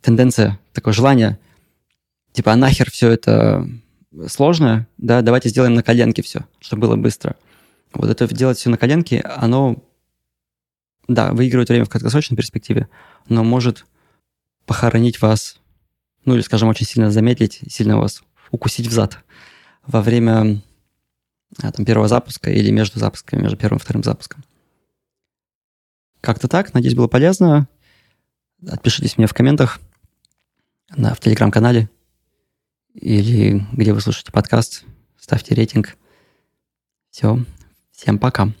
тенденция, 0.00 0.58
такое 0.72 0.92
желание, 0.92 1.38
типа, 2.32 2.52
а 2.52 2.56
нахер 2.56 2.90
все 2.90 3.10
это 3.10 3.68
сложное, 4.26 4.88
да, 4.98 5.22
давайте 5.22 5.48
сделаем 5.48 5.74
на 5.74 5.84
коленке 5.84 6.22
все, 6.22 6.44
чтобы 6.60 6.88
было 6.88 6.96
быстро. 6.96 7.36
Вот 7.94 8.10
это 8.10 8.34
делать 8.34 8.58
все 8.58 8.70
на 8.70 8.78
коленке, 8.78 9.20
оно, 9.20 9.76
да, 11.06 11.32
выигрывает 11.32 11.68
время 11.68 11.84
в 11.84 11.90
краткосрочной 11.90 12.36
перспективе, 12.36 12.88
но 13.28 13.44
может 13.44 13.86
похоронить 14.66 15.22
вас, 15.22 15.60
ну 16.24 16.34
или, 16.34 16.42
скажем, 16.42 16.68
очень 16.68 16.86
сильно 16.86 17.10
замедлить, 17.12 17.60
сильно 17.68 17.98
вас 17.98 18.22
укусить 18.52 18.86
в 18.86 18.92
зад 18.92 19.18
во 19.84 20.00
время 20.00 20.62
а, 21.60 21.72
там, 21.72 21.84
первого 21.84 22.06
запуска 22.06 22.50
или 22.50 22.70
между 22.70 23.00
запусками, 23.00 23.42
между 23.42 23.56
первым 23.56 23.78
и 23.78 23.80
вторым 23.80 24.04
запуском. 24.04 24.44
Как-то 26.20 26.46
так. 26.46 26.72
Надеюсь, 26.72 26.94
было 26.94 27.08
полезно. 27.08 27.66
Отпишитесь 28.64 29.18
мне 29.18 29.26
в 29.26 29.34
комментах 29.34 29.80
на, 30.94 31.14
в 31.14 31.20
телеграм-канале 31.20 31.90
или 32.94 33.66
где 33.72 33.92
вы 33.92 34.00
слушаете 34.00 34.30
подкаст. 34.30 34.84
Ставьте 35.18 35.54
рейтинг. 35.54 35.96
Все. 37.10 37.44
Всем 37.90 38.18
пока. 38.18 38.52